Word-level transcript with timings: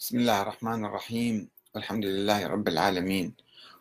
بسم 0.00 0.18
الله 0.18 0.42
الرحمن 0.42 0.84
الرحيم. 0.84 1.48
والحمد 1.74 2.04
لله 2.04 2.46
رب 2.46 2.68
العالمين. 2.68 3.34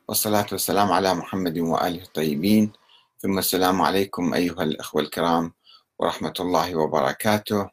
والصلاة 0.08 0.46
والسلام 0.52 0.92
على 0.92 1.14
محمد 1.14 1.58
وآله 1.58 2.04
الطيبين. 2.04 2.72
ثم 3.20 3.40
السلام 3.40 3.82
عليكم 3.82 4.34
أيها 4.34 4.64
الأخوة 4.64 5.02
الكرام 5.02 5.54
ورحمة 6.00 6.34
الله 6.40 6.76
وبركاته. 6.76 7.70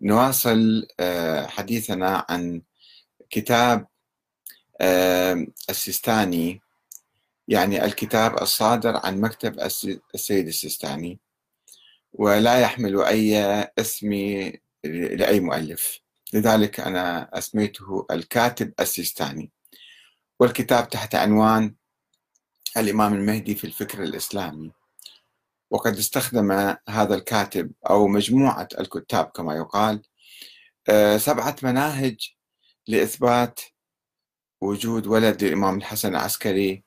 نواصل 0.00 0.86
آه، 1.00 1.46
حديثنا 1.46 2.26
عن 2.28 2.62
كتاب 3.30 3.86
آه، 4.80 5.46
السيستاني 5.70 6.60
يعني 7.48 7.84
الكتاب 7.84 8.42
الصادر 8.42 9.00
عن 9.06 9.20
مكتب 9.20 9.60
السيد 10.14 10.46
السيستاني. 10.46 11.20
ولا 12.12 12.60
يحمل 12.60 13.02
أي 13.02 13.38
اسم 13.78 14.10
لأي 14.84 15.40
مؤلف. 15.40 16.01
لذلك 16.32 16.80
أنا 16.80 17.38
أسميته 17.38 18.06
الكاتب 18.10 18.72
السيستاني 18.80 19.50
والكتاب 20.40 20.88
تحت 20.88 21.14
عنوان 21.14 21.74
الإمام 22.76 23.14
المهدي 23.14 23.54
في 23.54 23.64
الفكر 23.64 24.02
الإسلامي. 24.02 24.72
وقد 25.70 25.96
استخدم 25.96 26.76
هذا 26.88 27.14
الكاتب 27.14 27.72
أو 27.90 28.08
مجموعة 28.08 28.68
الكتاب 28.80 29.26
كما 29.26 29.56
يقال 29.56 30.02
آه، 30.88 31.16
سبعة 31.16 31.56
مناهج 31.62 32.34
لإثبات 32.88 33.60
وجود 34.60 35.06
ولد 35.06 35.42
الإمام 35.42 35.76
الحسن 35.78 36.08
العسكري 36.08 36.84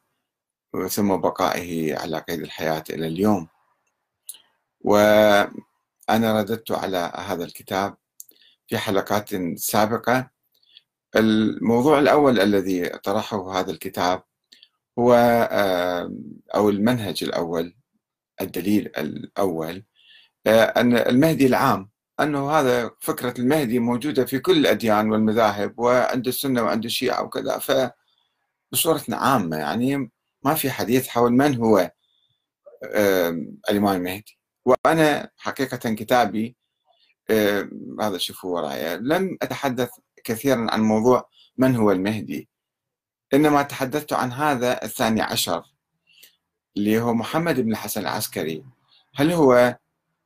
ثم 0.89 1.16
بقائه 1.17 1.98
على 2.00 2.20
قيد 2.20 2.41
الحياة 2.41 2.84
إلى 2.89 3.08
اليوم. 3.08 3.48
وأنا 4.81 5.50
رددت 6.09 6.72
على 6.72 7.12
هذا 7.16 7.44
الكتاب 7.45 7.98
في 8.68 8.78
حلقات 8.78 9.30
سابقة. 9.58 10.30
الموضوع 11.16 12.00
الأول 12.00 12.40
الذي 12.40 12.90
طرحه 12.90 13.60
هذا 13.60 13.72
الكتاب 13.72 14.23
هو 15.00 15.14
أو 16.56 16.70
المنهج 16.70 17.23
الأول 17.23 17.76
الدليل 18.42 18.92
الأول 18.98 19.86
آه، 20.48 20.64
أن 20.64 20.98
المهدي 20.98 21.45
العام 21.48 21.89
أنه 22.20 22.52
هذا 22.52 22.92
فكرة 23.02 23.34
المهدي 23.42 23.80
موجودة 23.80 24.26
في 24.26 24.39
كل 24.39 24.58
الأديان 24.58 25.11
والمذاهب 25.11 25.80
وعند 25.80 26.28
السنة 26.28 26.64
وعند 26.64 26.86
الشيعة 26.86 27.23
وكذا. 27.23 27.59
فبصورة 27.59 29.04
عامة 29.09 29.58
يعني 29.58 30.11
ما 30.45 30.54
في 30.56 30.72
حديث 30.72 31.08
حول 31.08 31.32
من 31.34 31.56
هو 31.56 31.92
الإمام 33.70 33.95
المهدي. 33.95 34.39
وأنا 34.66 35.32
حقيقة 35.38 35.94
كتابي 35.94 36.48
آه، 36.48 36.64
هذا 38.02 38.18
شوفوا 38.18 38.56
ورايا 38.56 38.98
لم 38.98 39.38
أتحدث 39.42 39.90
كثيرا 40.23 40.68
عن 40.72 40.81
موضوع 40.81 41.30
من 41.58 41.76
هو 41.76 41.92
المهدي 41.92 42.50
إنما 43.34 43.62
تحدثت 43.62 44.14
عن 44.14 44.32
هذا 44.32 44.84
الثاني 44.84 45.22
عشر 45.22 45.64
اللي 46.78 47.02
هو 47.02 47.14
محمد 47.14 47.59
بن 47.59 47.72
الحسن 47.72 48.02
العسكري. 48.02 48.64
هل 49.16 49.32
هو 49.32 49.78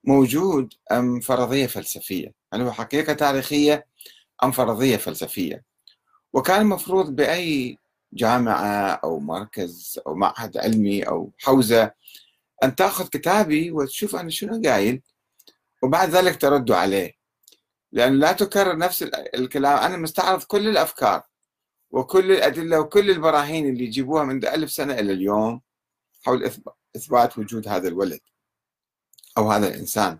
موجود 0.04 0.74
أم 0.92 1.20
فرضية 1.20 1.68
فلسفية؟ 1.68 2.34
هل 2.54 2.62
هو 2.62 2.72
حقيقة 2.72 3.14
تاريخية 3.14 3.86
أم 4.44 4.52
فرضية 4.52 4.98
فلسفية؟ 4.98 5.64
وكان 6.34 6.62
المفروض 6.62 7.16
بأي 7.16 7.78
جامعة 8.14 8.92
أو 9.04 9.20
مركز 9.20 10.00
أو 10.08 10.16
معهد 10.16 10.58
علمي 10.58 11.04
أو 11.04 11.32
حوزة 11.40 11.92
أن 12.64 12.76
تأخذ 12.76 13.08
كتابي 13.08 13.72
وتشوف 13.72 14.16
أنا 14.16 14.30
شنو 14.30 14.62
قايل. 14.66 15.02
وبعد 15.82 16.10
ذلك 16.10 16.42
تردوا 16.42 16.76
عليه. 16.76 17.14
لأن 17.92 18.20
لا 18.20 18.32
تكرر 18.32 18.78
نفس 18.78 19.04
الكلام. 19.36 19.78
أنا 19.78 19.98
مستعرض 19.98 20.44
كل 20.44 20.68
الأفكار 20.68 21.24
وكل 21.92 22.32
الأدلة 22.32 22.80
وكل 22.80 23.12
البراهين 23.12 23.70
اللي 23.70 23.84
يجيبوها 23.84 24.24
منذ 24.24 24.46
ألف 24.46 24.72
سنة 24.72 24.94
إلى 24.94 25.14
اليوم 25.14 25.62
حول 26.26 26.52
إثبات 26.96 27.38
وجود 27.38 27.68
هذا 27.68 27.88
الولد 27.88 28.20
أو 29.38 29.52
هذا 29.52 29.68
الإنسان. 29.68 30.20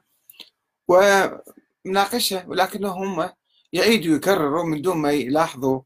ومناقشة 0.88 2.50
ولكنهم 2.50 3.20
هم 3.20 3.30
يعيدوا 3.74 4.16
يكرروا 4.16 4.64
من 4.64 4.82
دون 4.82 4.98
ما 4.98 5.12
يلاحظوا 5.12 5.82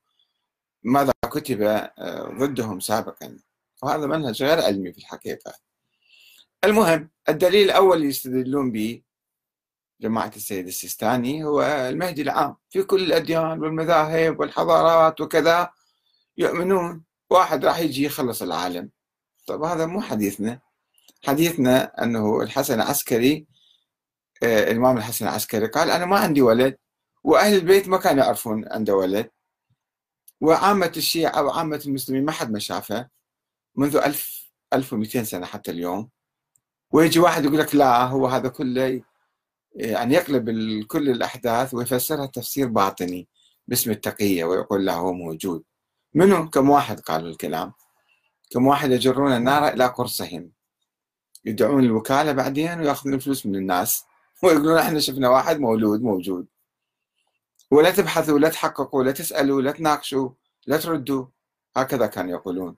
ماذا 0.84 1.13
كتب 1.23 1.61
آه، 1.61 2.35
ضدهم 2.40 2.79
سابقا. 2.79 3.40
وهذا 3.84 4.05
منهج 4.07 4.44
غير 4.44 4.61
علمي 4.61 4.94
في 4.94 5.00
الحقيقة. 5.00 5.53
المهم 6.63 7.09
الدليل 7.29 7.66
الأول 7.66 7.97
اللي 7.97 8.07
يستدلون 8.07 8.72
به 8.72 9.01
جماعة 10.01 10.31
السيد 10.35 10.67
السيستاني 10.67 11.43
هو 11.43 11.61
المهدي 11.63 12.21
العام 12.21 12.55
في 12.69 12.83
كل 12.83 13.03
الأديان 13.03 13.59
والمذاهب 13.61 14.39
والحضارات 14.39 15.21
وكذا 15.21 15.69
يؤمنون. 16.37 17.03
واحد 17.29 17.65
راح 17.65 17.79
يجي 17.79 18.03
يخلص 18.03 18.41
العالم. 18.41 18.89
طب 19.47 19.63
هذا 19.63 19.85
مو 19.85 20.01
حديثنا. 20.01 20.59
حديثنا 21.25 22.03
أنه 22.03 22.41
الحسن 22.41 22.73
العسكري 22.73 23.47
آه، 24.43 24.71
الإمام 24.71 24.97
الحسن 24.97 25.27
العسكري 25.27 25.67
قال 25.67 25.89
أنا 25.89 26.05
ما 26.05 26.19
عندي 26.19 26.41
ولد 26.41 26.77
وأهل 27.23 27.53
البيت 27.55 27.87
ما 27.87 27.97
كانوا 27.97 28.23
يعرفون 28.23 28.65
عنده 28.71 28.95
ولد. 28.95 29.29
وعامة 30.41 30.91
الشيعة 30.97 31.43
وعامة 31.43 31.81
المسلمين 31.85 32.25
ما 32.25 32.31
حد 32.31 32.51
ما 32.51 32.59
شافه. 32.59 33.09
منذ 33.75 33.95
ألف 33.95 34.51
1200 34.73 35.23
سنة 35.23 35.45
حتى 35.45 35.71
اليوم. 35.71 36.09
ويجي 36.91 37.19
واحد 37.19 37.45
يقول 37.45 37.59
لك 37.59 37.75
لا 37.75 38.03
هو 38.03 38.27
هذا 38.27 38.49
كله 38.49 39.01
يعني 39.75 40.13
يقلب 40.13 40.50
كل 40.88 41.09
الأحداث 41.09 41.73
ويفسرها 41.73 42.25
تفسير 42.25 42.67
باطني 42.67 43.28
باسم 43.67 43.91
التقية 43.91 44.44
ويقول 44.44 44.85
له 44.85 44.94
هو 44.94 45.13
موجود. 45.13 45.63
منهم 46.13 46.50
كم 46.50 46.69
واحد 46.69 47.00
قالوا 47.00 47.29
الكلام؟ 47.29 47.73
كم 48.51 48.67
واحد 48.67 48.91
يجرون 48.91 49.31
النار 49.31 49.67
إلى 49.67 49.85
قرصهم. 49.85 50.51
يدعون 51.45 51.84
الوكالة 51.84 52.31
بعدين 52.31 52.79
ويأخذون 52.79 53.13
الفلوس 53.13 53.45
من 53.45 53.56
الناس 53.56 54.06
ويقولون 54.44 54.78
إحنا 54.78 55.00
شفنا 55.00 55.29
واحد 55.29 55.59
مولود 55.59 56.01
موجود. 56.01 56.47
ولا 57.72 57.91
تبحثوا 57.91 58.40
لا 58.40 58.50
تحققوا 58.50 59.03
لا 59.03 59.11
تسألوا 59.11 59.61
لا 59.61 59.72
تناقشوا 59.72 60.29
لا 60.67 60.78
تردوا. 60.78 61.25
هكذا 61.78 62.07
كانوا 62.07 62.31
يقولون. 62.31 62.75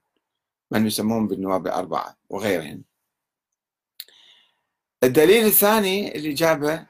من 0.71 0.85
يسمون 0.87 1.27
بالنواب 1.27 1.67
الأربعة 1.67 2.17
وغيرهم. 2.29 2.83
الدليل 5.05 5.45
الثاني 5.45 6.15
اللي 6.15 6.33
جابه 6.33 6.85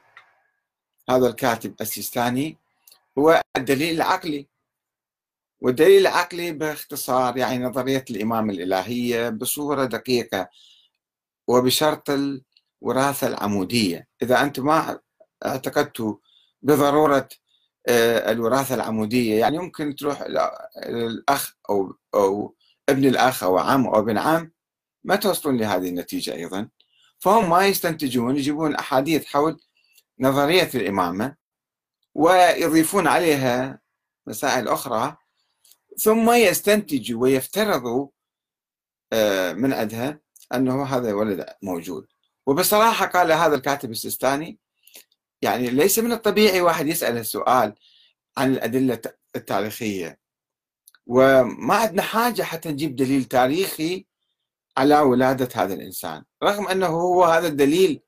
هذا 1.10 1.26
الكاتب 1.28 1.74
السيستاني 1.80 2.58
هو 3.18 3.42
الدليل 3.56 3.94
العقلي. 3.94 4.48
والدليل 5.60 6.00
العقلي 6.00 6.52
باختصار 6.52 7.36
يعني 7.36 7.64
نظرية 7.64 8.04
الإمامة 8.10 8.52
الإلهية 8.52 9.28
بصورة 9.28 9.84
دقيقة 9.84 10.48
وبشرط 11.48 12.10
الوراثة 12.10 13.26
العمودية. 13.26 14.08
إذا 14.22 14.42
أنتم 14.42 14.64
ما 14.66 15.00
اعتقدتوا 15.46 16.16
بضرورة 16.62 17.28
آه، 17.88 18.32
الوراثة 18.32 18.74
العمودية 18.74 19.40
يعني 19.40 19.58
ممكن 19.58 19.96
تروح 19.96 20.22
الأخ 20.76 21.54
أو 21.70 21.96
أو 22.14 22.54
ابن 22.88 23.04
الأخ 23.04 23.44
أو 23.44 23.58
عم 23.58 23.86
أو 23.86 23.98
ابن 24.00 24.18
عم 24.18 24.52
ما 25.04 25.16
توصلون 25.16 25.56
لهذه 25.56 25.88
النتيجة 25.88 26.34
أيضا. 26.34 26.68
فهم 27.26 27.50
ما 27.50 27.66
يستنتجون 27.66 28.36
يجيبون 28.36 28.74
أحاديث 28.74 29.26
حول 29.26 29.60
نظرية 30.20 30.70
الإمامة 30.74 31.36
ويضيفون 32.14 33.06
عليها 33.06 33.80
مسائل 34.26 34.68
أخرى 34.68 35.16
ثم 35.98 36.30
يستنتجوا 36.30 37.22
ويفترضوا 37.22 38.08
آه، 39.12 39.52
من 39.52 39.72
عندها 39.72 40.20
أنه 40.54 40.84
هذا 40.84 41.12
ولد 41.12 41.46
موجود. 41.62 42.06
وبصراحة 42.46 43.06
قال 43.06 43.32
هذا 43.32 43.54
الكاتب 43.54 43.90
السيستاني 43.90 44.58
يعني 45.42 45.70
ليس 45.70 45.98
من 45.98 46.12
الطبيعي 46.12 46.60
واحد 46.60 46.86
يسأل 46.86 47.16
السؤال 47.16 47.74
عن 48.36 48.52
الأدلة 48.52 49.00
التاريخية. 49.36 50.18
وما 51.06 51.74
عندنا 51.74 52.02
حاجة 52.02 52.42
حتى 52.42 52.68
نجيب 52.68 52.96
دليل 52.96 53.24
تاريخي 53.24 54.06
على 54.76 55.00
ولادة 55.00 55.48
هذا 55.54 55.74
الإنسان. 55.74 56.24
رغم 56.42 56.68
أنه 56.68 56.86
هو 56.86 57.24
هذا 57.24 57.48
الدليل 57.48 58.00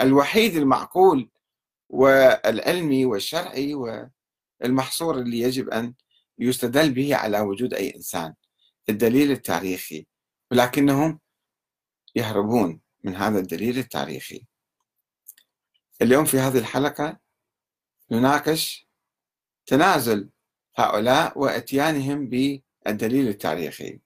الوحيد 0.00 0.56
المعقول 0.56 1.30
والعلمي 1.88 3.04
والشرعي 3.04 3.74
والمحصور 3.74 5.18
اللي 5.18 5.40
يجب 5.40 5.68
أن 5.68 5.94
يستدل 6.38 6.90
به 6.90 7.16
على 7.16 7.40
وجود 7.40 7.74
أي 7.74 7.94
إنسان 7.96 8.34
الدليل 8.88 9.30
التاريخي. 9.30 10.06
ولكنهم 10.50 11.20
يهربون 12.14 12.80
من 13.04 13.16
هذا 13.16 13.38
الدليل 13.38 13.78
التاريخي. 13.78 14.46
اليوم 16.02 16.24
في 16.24 16.38
هذه 16.38 16.58
الحلقة 16.58 17.18
نناقش 18.10 18.88
تنازل 19.66 20.30
هؤلاء 20.76 21.38
وإتيانهم 21.38 22.28
بالدليل 22.28 23.28
التاريخي. 23.28 24.00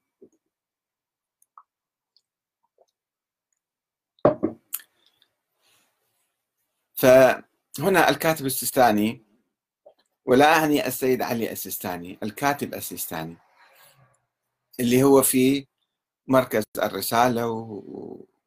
فهنا 7.03 8.11
الكاتب 8.11 8.47
السيستاني 8.47 9.25
ولا 10.25 10.57
أعني 10.57 10.87
السيد 10.87 11.23
علي 11.23 11.53
السيستاني 11.53 12.19
الكاتب 12.23 12.75
السيستاني 12.75 13.37
اللي 14.81 15.03
هو 15.03 15.23
في 15.23 15.67
مركز 16.29 16.63
الرسالة 16.83 17.49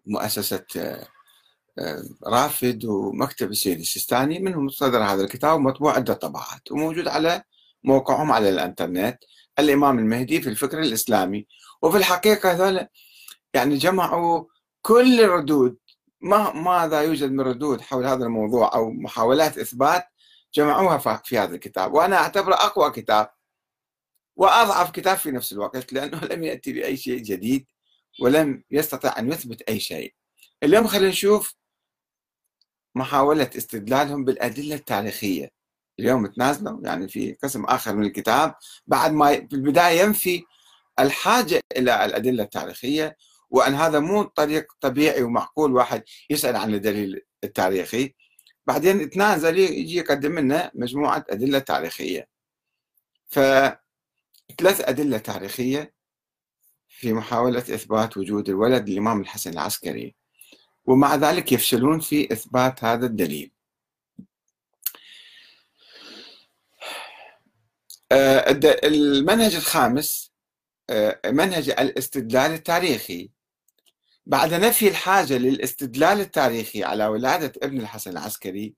ومؤسسة 0.07 0.65
آه، 0.77 2.03
رافد 2.27 2.85
ومكتب 2.85 3.51
السيد 3.51 3.79
السيستاني 3.79 4.39
منهم 4.39 4.69
صدر 4.69 5.03
هذا 5.03 5.23
الكتاب 5.23 5.55
ومطبوع 5.55 5.95
عدة 5.95 6.13
طبعات 6.13 6.71
وموجود 6.71 7.07
على 7.07 7.43
موقعهم 7.83 8.31
على 8.31 8.49
الإنترنت 8.49 9.17
الإمام 9.59 9.99
المهدي 9.99 10.41
في 10.41 10.49
الفكر 10.49 10.79
الإسلامي. 10.79 11.47
وفي 11.81 11.97
الحقيقة 11.97 12.51
هذول 12.51 12.87
يعني 13.53 13.77
جمعوا 13.77 14.45
كل 14.81 15.21
الردود 15.21 15.77
ما 16.25 16.53
ماذا 16.53 17.01
يوجد 17.01 17.31
من 17.31 17.41
ردود 17.41 17.81
حول 17.81 18.05
هذا 18.05 18.25
الموضوع 18.25 18.75
أو 18.75 18.91
محاولات 18.91 19.57
إثبات 19.57 20.05
جمعوها 20.53 21.17
في 21.17 21.37
هذا 21.37 21.55
الكتاب. 21.55 21.93
وأنا 21.93 22.15
أعتبره 22.15 22.55
أقوى 22.55 22.91
كتاب 22.91 23.29
وأضعف 24.35 24.91
كتاب 24.91 25.17
في 25.17 25.31
نفس 25.31 25.53
الوقت 25.53 25.93
لأنه 25.93 26.19
لم 26.19 26.43
يأتي 26.43 26.73
بأي 26.73 26.97
شيء 26.97 27.17
جديد 27.17 27.65
ولم 28.21 28.63
يستطع 28.71 29.19
أن 29.19 29.31
يثبت 29.31 29.61
أي 29.61 29.79
شيء. 29.79 30.13
اليوم 30.63 30.87
خلينا 30.87 31.09
نشوف 31.09 31.55
محاولة 32.95 33.49
استدلالهم 33.57 34.25
بالأدلة 34.25 34.75
التاريخية. 34.75 35.49
اليوم 35.99 36.27
تنازلوا 36.27 36.79
يعني 36.83 37.07
في 37.07 37.33
قسم 37.33 37.65
آخر 37.65 37.95
من 37.95 38.05
الكتاب. 38.05 38.55
بعد 38.87 39.11
ما 39.11 39.33
في 39.47 39.53
البداية 39.55 40.01
ينفي 40.01 40.43
الحاجة 40.99 41.61
إلى 41.77 42.05
الأدلة 42.05 42.43
التاريخية 42.43 43.17
وأن 43.55 43.75
هذا 43.75 43.99
مو 43.99 44.23
طريق 44.23 44.73
طبيعي 44.81 45.23
ومعقول 45.23 45.73
واحد 45.73 46.03
يسأل 46.29 46.55
عن 46.55 46.73
الدليل 46.73 47.21
التاريخي. 47.43 48.15
بعدين 48.67 49.01
يتنازل 49.01 49.57
يجي 49.59 49.97
يقدم 49.97 50.39
لنا 50.39 50.71
مجموعة 50.73 51.25
أدلة 51.29 51.59
تاريخية. 51.59 52.27
فثلاث 53.27 53.77
أدلة 54.61 55.17
تاريخية 55.17 55.93
في 56.87 57.13
محاولة 57.13 57.59
إثبات 57.59 58.17
وجود 58.17 58.49
الولد 58.49 58.89
للإمام 58.89 59.21
الحسن 59.21 59.51
العسكري 59.53 60.15
ومع 60.85 61.15
ذلك 61.15 61.51
يفشلون 61.51 61.99
في 61.99 62.33
إثبات 62.33 62.83
هذا 62.83 63.05
الدليل. 63.05 63.51
آه، 68.11 68.59
المنهج 68.83 69.55
الخامس 69.55 70.31
آه، 70.89 71.19
منهج 71.25 71.69
الاستدلال 71.69 72.51
التاريخي. 72.51 73.34
بعد 74.25 74.53
نفي 74.53 74.87
الحاجة 74.87 75.37
للاستدلال 75.37 76.19
التاريخي 76.19 76.83
على 76.83 77.07
ولادة 77.07 77.53
ابن 77.63 77.79
الحسن 77.79 78.11
العسكري 78.11 78.75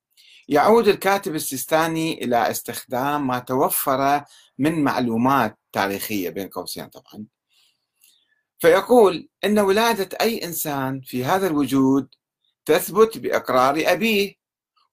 يعود 0.48 0.88
الكاتب 0.88 1.36
السيستاني 1.36 2.24
إلى 2.24 2.52
استخدام 2.52 3.28
ما 3.28 3.40
توفر 3.40 4.24
من 4.58 4.84
معلومات 4.84 5.60
تاريخية 5.72 6.30
بين 6.30 6.48
قوسين 6.48 6.88
طبعا. 6.88 7.26
فيقول 8.60 9.30
إن 9.46 9.60
ولادة 9.60 10.18
أي 10.22 10.44
إنسان 10.44 11.02
في 11.02 11.26
هذا 11.26 11.48
الوجود 11.48 12.08
تثبت 12.66 13.18
بإقرار 13.18 13.84
أبيه 13.86 14.36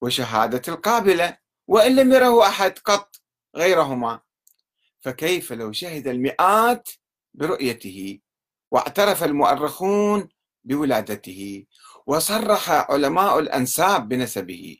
وشهادة 0.00 0.62
القابلة 0.68 1.38
وإن 1.66 1.96
لم 1.96 2.12
يره 2.12 2.46
أحد 2.46 2.78
قط 2.78 3.16
غيرهما. 3.56 4.20
فكيف 5.00 5.52
لو 5.52 5.72
شهد 5.72 6.08
المئات 6.08 6.88
برؤيته 7.34 8.20
واعترف 8.70 9.24
المؤرخون 9.24 10.28
بولادته 10.64 11.64
وصرح 12.06 12.70
علماء 12.70 13.38
الأنساب 13.38 14.08
بنسبه 14.08 14.76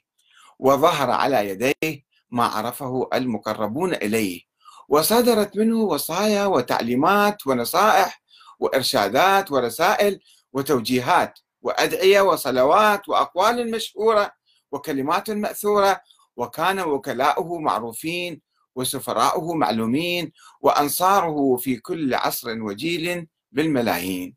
وظهر 0.58 1.10
على 1.10 1.48
يديه 1.48 2.04
ما 2.31 2.44
عرفه 2.44 3.08
المقربون 3.14 3.94
إليه 3.94 4.40
وصدرت 4.88 5.56
منه 5.56 5.76
وصايا 5.78 6.46
وتعليمات 6.46 7.46
ونصائح 7.46 8.22
وإرشادات 8.58 9.52
ورسائل 9.52 10.20
وتوجيهات 10.52 11.38
وأدعية 11.62 12.20
وصلوات 12.20 13.08
وأقوال 13.08 13.70
مشهورة 13.70 14.32
وكلمات 14.72 15.31
مأثورة 15.31 16.00
وكان 16.36 16.81
وكلاؤه 16.81 17.58
معروفين 17.58 18.40
وسفراؤه 18.76 19.54
معلومين 19.54 20.32
وأنصاره 20.60 21.56
في 21.56 21.76
كل 21.76 22.14
عصر 22.14 22.62
وجيل 22.62 23.26
بالملايين. 23.52 24.36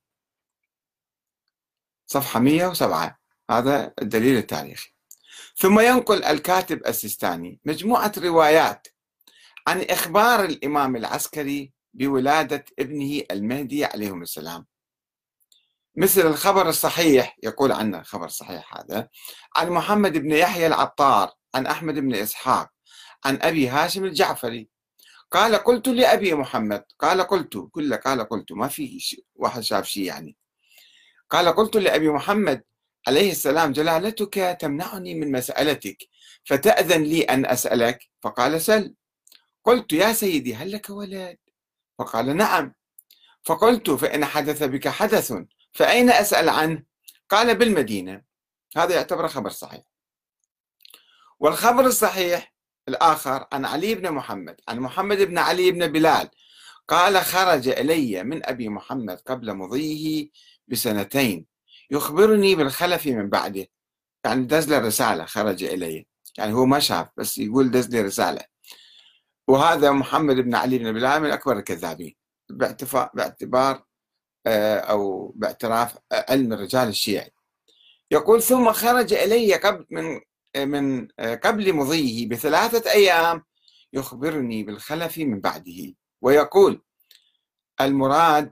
صفحة 2.08 2.40
107 2.40 3.20
هذا 3.50 3.94
الدليل 4.02 4.38
التاريخي. 4.38 4.90
ثم 5.56 5.80
ينقل 5.80 6.24
الكاتب 6.24 6.88
السيستاني 6.88 7.60
مجموعة 7.66 8.12
روايات 8.18 8.88
عن 9.68 9.82
إخبار 9.82 10.46
الإمام 10.46 10.96
العسكري 10.96 11.72
بولادة 11.94 12.66
ابنه 12.80 13.24
المهدي 13.32 13.86
عليهم 13.86 14.22
السلام. 14.22 14.66
مثل 15.96 16.22
الخبر 16.28 16.70
الصحيح 16.70 17.38
يقول 17.44 17.72
عنه 17.72 18.00
الخبر 18.00 18.26
الصحيح 18.26 18.78
هذا 18.78 19.10
عن 19.56 19.70
محمد 19.70 20.18
بن 20.18 20.32
يحيى 20.32 20.68
العطار 20.68 21.32
عن 21.56 21.68
أحمد 21.68 21.94
بن 21.94 22.16
إسحاق 22.16 22.70
عن 23.26 23.40
أبي 23.42 23.68
هاشم 23.68 24.06
الجعفري. 24.06 24.70
قال 25.32 25.56
قلت 25.56 25.88
لأبي 25.88 26.34
محمد 26.34 26.84
قال 27.00 27.22
قلت 27.22 27.68
كل 27.72 27.94
قال 27.96 28.30
قلت 28.30 28.52
ما 28.52 28.68
في 28.68 29.02
واحد 29.36 29.62
شاف 29.62 29.86
شيء 29.86 30.04
يعني. 30.04 30.38
قال 31.30 31.48
قلت 31.48 31.78
لأبي 31.78 32.10
محمد 32.10 32.64
عليه 33.08 33.32
السلام 33.32 33.72
جلالتك 33.72 34.58
تمنعني 34.62 35.16
من 35.16 35.32
مسألتك 35.32 35.98
فتأذن 36.46 37.04
لي 37.04 37.22
أن 37.22 37.46
أسألك؟ 37.46 38.10
فقال 38.22 38.62
سل. 38.62 38.96
قلت 39.64 39.94
يا 39.94 40.14
سيدي 40.14 40.56
هل 40.56 40.72
لك 40.72 40.90
ولد؟ 40.90 41.38
فقال 42.00 42.38
نعم. 42.38 42.74
فقلت 43.44 43.90
فإن 43.90 44.26
حدث 44.26 44.64
بك 44.64 44.88
حدث 44.88 45.34
فأين 45.74 46.10
أسأل 46.10 46.50
عنه؟ 46.50 46.84
قال 47.30 47.56
بالمدينة. 47.56 48.22
هذا 48.78 48.96
يعتبر 48.96 49.28
خبر 49.28 49.50
صحيح. 49.50 49.84
والخبر 51.40 51.86
الصحيح 51.86 52.54
الآخر 52.88 53.48
عن 53.52 53.66
علي 53.66 53.96
بن 53.96 54.12
محمد 54.12 54.62
عن 54.68 54.80
محمد 54.80 55.18
بن 55.18 55.38
علي 55.38 55.72
بن 55.72 55.88
بلال. 55.88 56.30
قال 56.88 57.18
خرج 57.22 57.68
إلي 57.68 58.24
من 58.24 58.46
أبي 58.46 58.70
محمد 58.70 59.20
قبل 59.20 59.54
مضيه 59.54 60.30
بسنتين 60.68 61.46
يخبرني 61.92 62.56
بالخلف 62.56 63.08
من 63.08 63.30
بعده. 63.30 63.68
يعني 64.26 64.46
دز 64.46 64.70
له 64.70 64.80
رسالة 64.80 65.26
خرج 65.26 65.64
إلي. 65.64 66.08
يعني 66.38 66.54
هو 66.54 66.66
ما 66.66 66.80
شاف 66.80 67.08
بس 67.18 67.38
يقول 67.38 67.72
دز 67.72 67.90
لي 67.90 68.02
رسالة. 68.02 68.42
وهذا 69.48 69.92
محمد 69.92 70.36
بن 70.36 70.56
علي 70.56 70.78
بن 70.78 70.92
بلال 70.92 71.22
من 71.22 71.32
أكبر 71.32 71.58
الكذابين. 71.58 72.16
باعتبار 73.14 73.84
آه، 74.48 74.78
أو 74.80 75.34
باعتراف 75.36 75.98
علم 76.12 76.54
الرجال 76.54 76.88
الشيعي. 76.88 77.32
يقول 78.12 78.42
ثم 78.42 78.72
خرج 78.72 79.14
إلي 79.14 79.56
قبل 79.56 79.86
من 79.90 80.20
من 80.58 81.08
آه، 81.20 81.36
قبل 81.36 81.74
مضيه 81.74 82.30
بثلاثة 82.30 82.92
أيام 82.92 83.44
يخبرني 83.94 84.64
بالخلف 84.64 85.18
من 85.18 85.42
بعده. 85.42 85.94
ويقول 86.22 86.82
المراد 87.82 88.52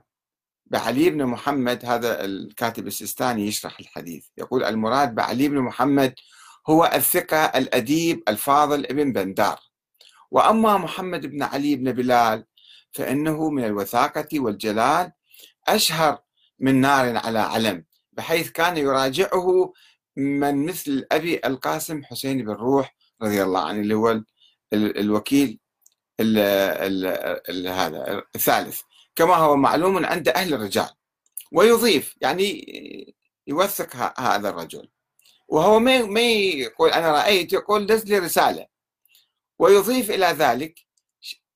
بعلي 0.66 1.10
بن 1.10 1.24
محمد 1.24 1.84
هذا 1.84 2.24
الكاتب 2.24 2.86
السيستاني 2.86 3.46
يشرح 3.46 3.80
الحديث. 3.80 4.26
يقول 4.38 4.64
المراد 4.64 5.14
بعلي 5.14 5.48
بن 5.48 5.58
محمد 5.58 6.14
هو 6.68 6.90
الثقة 6.94 7.44
الأديب 7.44 8.22
الفاضل 8.28 8.86
ابن 8.86 9.12
بندار. 9.12 9.60
وأما 10.30 10.76
محمد 10.76 11.26
بن 11.26 11.42
علي 11.42 11.76
بن 11.76 11.92
بلال 11.92 12.44
فإنه 12.92 13.50
من 13.50 13.64
الوثاقة 13.64 14.28
والجلال 14.40 15.12
أشهر 15.68 16.18
من 16.58 16.80
نار 16.80 17.16
على 17.16 17.38
علم 17.38 17.84
بحيث 18.12 18.50
كان 18.50 18.76
يراجعه 18.76 19.72
من 20.16 20.66
مثل 20.66 21.06
أبي 21.12 21.40
القاسم 21.44 22.04
حسين 22.04 22.44
بن 22.44 22.52
روح 22.52 22.96
رضي 23.22 23.42
الله 23.42 23.60
عنه 23.60 23.80
اللي 23.80 23.94
هو 23.94 24.22
الوكيل 24.72 25.58
ال 26.20 26.38
ال 26.38 27.06
ال 27.50 27.68
هذا 27.68 28.22
الثالث. 28.34 28.80
كما 29.16 29.34
هو 29.36 29.56
معلوم 29.56 30.06
عند 30.06 30.28
أهل 30.28 30.54
الرجال. 30.54 30.90
ويضيف 31.52 32.16
يعني 32.20 33.16
يوثق 33.46 34.20
هذا 34.20 34.48
الرجل. 34.48 34.88
وهو 35.48 35.78
ما 35.78 36.20
يقول 36.20 36.90
أنا 36.90 37.12
رأيت 37.12 37.52
يقول 37.52 37.86
دز 37.86 38.04
لي 38.04 38.18
رسالة. 38.18 38.66
ويضيف 39.58 40.10
إلى 40.10 40.26
ذلك 40.26 40.86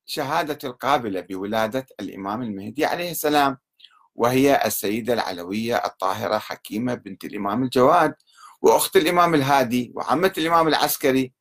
شهادة 0.07 0.59
القابلة 0.65 1.21
بولادة 1.21 1.87
الإمام 2.01 2.43
المهدي 2.43 2.85
عليه 2.85 3.11
السلام 3.11 3.59
وهي 4.15 4.63
السيدة 4.67 5.13
العلوية 5.13 5.77
الطاهرة 5.77 6.39
حكيمة 6.39 6.95
بنت 6.95 7.25
الإمام 7.25 7.63
الجواد 7.63 8.15
وأخت 8.63 8.97
الإمام 8.97 9.35
الهادي 9.35 9.93
وعمة 9.95 10.33
الإمام 10.39 10.69
العسكري 10.69 11.33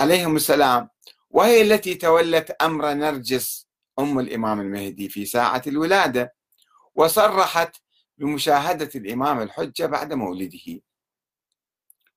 عليهم 0.00 0.36
السلام. 0.36 0.88
وهي 1.30 1.62
التي 1.62 1.94
تولت 1.94 2.50
أمر 2.62 2.92
نرجس 2.92 3.69
أم 3.98 4.18
الإمام 4.18 4.60
المهدي 4.60 5.08
في 5.08 5.24
ساعة 5.24 5.62
الولادة 5.66 6.34
وصرحت 6.94 7.76
بمشاهدة 8.18 8.90
الإمام 8.94 9.40
الحجة 9.42 9.86
بعد 9.86 10.12
مولده. 10.12 10.80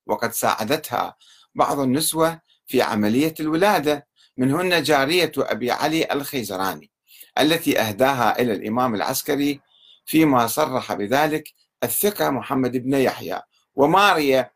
وقد 0.05 0.31
ساعدتها 0.31 1.15
بعض 1.55 1.79
النسوة 1.79 2.41
في 2.67 2.81
عملية 2.81 3.33
الولادة 3.39 4.07
منهن 4.37 4.83
جارية 4.83 5.31
أبي 5.37 5.71
علي 5.71 6.07
الخيزراني 6.11 6.91
التي 7.39 7.79
أهداها 7.79 8.39
إلى 8.41 8.53
الإمام 8.53 8.95
العسكري 8.95 9.61
فيما 10.05 10.47
صرح 10.47 10.93
بذلك 10.93 11.53
الثقة 11.83 12.29
محمد 12.29 12.77
بن 12.77 12.93
يحيى 12.93 13.41
وماريا 13.75 14.51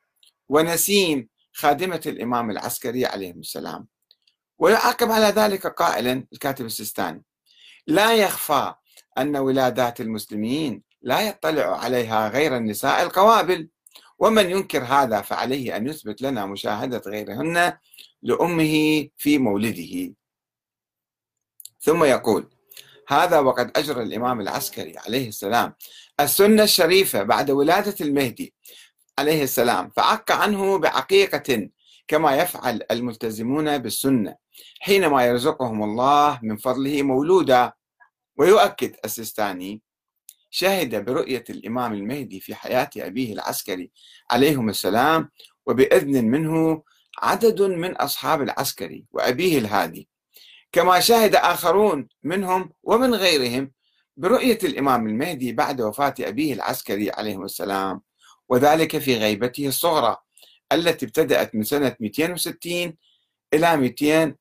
ونسيم 0.50 1.30
خادمة 1.54 2.02
الإمام 2.06 2.52
العسكري 2.52 3.06
عليه 3.06 3.32
السلام. 3.32 3.88
ويعقب 4.60 5.12
على 5.12 5.26
ذلك 5.26 5.68
قائلا 5.68 6.28
الكاتب 6.34 6.66
السيستاني. 6.66 7.24
لا 7.88 8.14
يخفى 8.16 8.74
أن 9.18 9.38
ولادات 9.38 10.02
المسلمين 10.02 10.84
لا 11.02 11.22
يطلع 11.22 11.80
عليها 11.80 12.30
غير 12.30 12.58
النساء 12.58 13.04
القوابل 13.04 13.70
ومن 14.20 14.50
ينكر 14.50 14.84
هذا 14.84 15.22
فعليه 15.22 15.78
أن 15.78 15.88
يثبت 15.88 16.22
لنا 16.22 16.46
مشاهدة 16.46 17.02
غيرهن 17.08 17.78
لأمه 18.22 19.08
في 19.18 19.38
مولده. 19.38 20.14
ثم 21.80 22.04
يقول 22.04 22.50
هذا 23.08 23.40
وقد 23.40 23.72
أجرى 23.76 24.04
الإمام 24.04 24.42
العسكري 24.42 24.98
عليه 24.98 25.28
السلام 25.28 25.74
السنة 26.20 26.64
الشريفة 26.64 27.24
بعد 27.24 27.52
ولادة 27.52 27.96
المهدي 28.02 28.54
عليه 29.20 29.44
السلام 29.44 29.90
فعق 29.90 30.32
عنه 30.32 30.78
بعقيقة 30.78 31.70
كما 32.08 32.36
يفعل 32.36 32.82
الملتزمون 32.92 33.78
بالسنة 33.78 34.36
حينما 34.80 35.26
يرزقهم 35.26 35.84
الله 35.84 36.40
من 36.44 36.58
فضله 36.58 37.04
مولودا. 37.04 37.74
ويؤكد 38.38 38.96
السيستاني 39.06 39.82
شهد 40.50 41.06
برؤية 41.06 41.44
الإمام 41.50 41.94
المهدي 41.94 42.40
في 42.40 42.56
حياة 42.56 42.90
أبيه 42.98 43.34
العسكري 43.34 43.92
عليهم 44.32 44.70
السلام 44.70 45.30
وبإذن 45.66 46.26
منه 46.26 46.84
عدد 47.20 47.62
من 47.62 47.96
أصحاب 47.96 48.42
العسكري 48.42 49.06
وأبيه 49.12 49.58
الهادي. 49.58 50.10
كما 50.72 51.00
شهد 51.00 51.36
آخرون 51.36 52.08
منهم 52.24 52.72
ومن 52.84 53.16
غيرهم 53.16 53.72
برؤية 54.18 54.60
الإمام 54.64 55.08
المهدي 55.08 55.52
بعد 55.54 55.82
وفاة 55.82 56.16
أبيه 56.20 56.54
العسكري 56.54 57.12
عليه 57.12 57.44
السلام 57.44 58.02
وذلك 58.50 58.98
في 58.98 59.18
غيبته 59.18 59.68
الصغرى. 59.68 60.18
التي 60.72 61.06
ابتدأت 61.06 61.56
من 61.56 61.64
سنة 61.64 61.96
260 62.00 62.94
إلى 63.54 63.78
200 63.78 64.36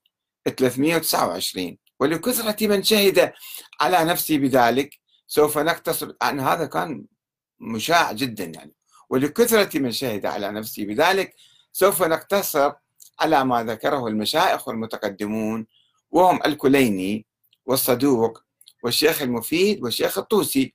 329 0.44 1.78
ولكثرة 2.00 2.66
من 2.66 2.82
شهد 2.82 3.32
على 3.80 4.04
نفسه 4.04 4.38
بذلك 4.38 4.98
سوف 5.26 5.58
نقتصر 5.58 6.12
عن 6.22 6.40
هذا 6.40 6.66
كان 6.66 7.04
مشاع 7.60 8.12
جدا 8.12 8.44
يعني. 8.44 8.74
ولكثرة 9.10 9.78
من 9.78 9.92
شهد 9.92 10.26
على 10.26 10.52
نفسه 10.52 10.84
بذلك 10.84 11.34
سوف 11.72 12.02
نقتصر 12.02 12.72
على 13.20 13.44
ما 13.44 13.64
ذكره 13.64 14.06
المشايخ 14.06 14.68
والمتقدمون 14.68 15.66
وهم 16.10 16.40
الكليني 16.46 17.26
والصدوق 17.66 18.42
والشيخ 18.82 19.22
المفيد 19.22 19.82
والشيخ 19.82 20.18
الطوسي 20.18 20.74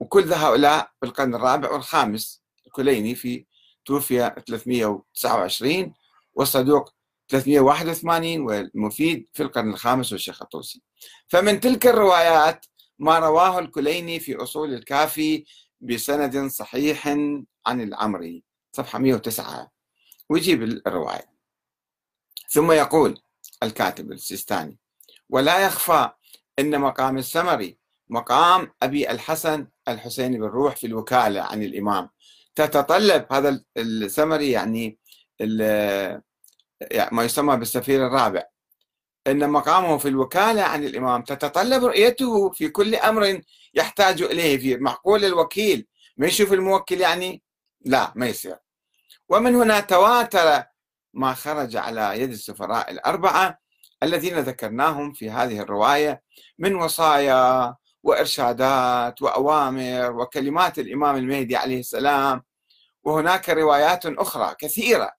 وكل 0.00 0.32
هؤلاء 0.32 0.90
بالقرن 1.02 1.34
الرابع 1.34 1.70
والخامس 1.70 2.42
الكليني 2.66 3.14
في 3.14 3.44
توفي 3.90 4.34
329 4.46 5.94
والصدوق 6.34 6.94
381 7.28 8.40
والمفيد 8.40 9.28
في 9.32 9.42
القرن 9.42 9.70
الخامس 9.70 10.12
والشيخ 10.12 10.42
الطوسي. 10.42 10.82
فمن 11.28 11.60
تلك 11.60 11.86
الروايات 11.86 12.66
ما 12.98 13.18
رواه 13.18 13.58
الكليني 13.58 14.20
في 14.20 14.36
أصول 14.36 14.74
الكافي 14.74 15.44
بسند 15.80 16.50
صحيح 16.50 17.08
عن 17.66 17.80
العمري 17.80 18.44
صفحة 18.72 18.98
109 18.98 19.70
ويجيب 20.28 20.62
الرواية. 20.62 21.30
ثم 22.48 22.72
يقول 22.72 23.20
الكاتب 23.62 24.12
السيستاني 24.12 24.78
ولا 25.28 25.66
يخفى 25.66 26.10
أن 26.58 26.80
مقام 26.80 27.18
السمري 27.18 27.78
مقام 28.08 28.72
أبي 28.82 29.10
الحسن 29.10 29.66
الحسين 29.88 30.32
بن 30.32 30.44
روح 30.44 30.76
في 30.76 30.86
الوكالة 30.86 31.40
عن 31.40 31.62
الإمام 31.62 32.10
تتطلب 32.54 33.26
هذا 33.32 33.62
السمري 33.76 34.50
يعني 34.50 34.98
ما 37.12 37.24
يسمى 37.24 37.56
بالسفير 37.56 38.06
الرابع. 38.06 38.42
أن 39.26 39.50
مقامه 39.50 39.98
في 39.98 40.08
الوكالة 40.08 40.62
عن 40.62 40.84
الإمام 40.84 41.22
تتطلب 41.22 41.84
رؤيته 41.84 42.50
في 42.50 42.68
كل 42.68 42.94
أمر 42.94 43.40
يحتاج 43.74 44.22
إليه 44.22 44.58
في 44.58 44.76
معقول 44.76 45.24
الوكيل. 45.24 45.86
ما 46.16 46.26
يشوف 46.26 46.52
الموكل 46.52 47.00
يعني؟ 47.00 47.42
لا 47.84 48.12
ما 48.16 48.26
يصير. 48.26 48.56
ومن 49.28 49.56
هنا 49.56 49.80
تواتر 49.80 50.62
ما 51.14 51.34
خرج 51.34 51.76
على 51.76 52.20
يد 52.20 52.30
السفراء 52.30 52.90
الأربعة 52.90 53.58
الذين 54.02 54.38
ذكرناهم 54.38 55.12
في 55.12 55.30
هذه 55.30 55.60
الرواية 55.60 56.22
من 56.58 56.74
وصايا 56.74 57.74
وإرشادات 58.02 59.22
وأوامر 59.22 60.12
وكلمات 60.12 60.78
الإمام 60.78 61.16
المهدي 61.16 61.56
عليه 61.56 61.80
السلام. 61.80 62.42
وهناك 63.04 63.48
روايات 63.50 64.06
أخرى 64.06 64.54
كثيرة 64.58 65.10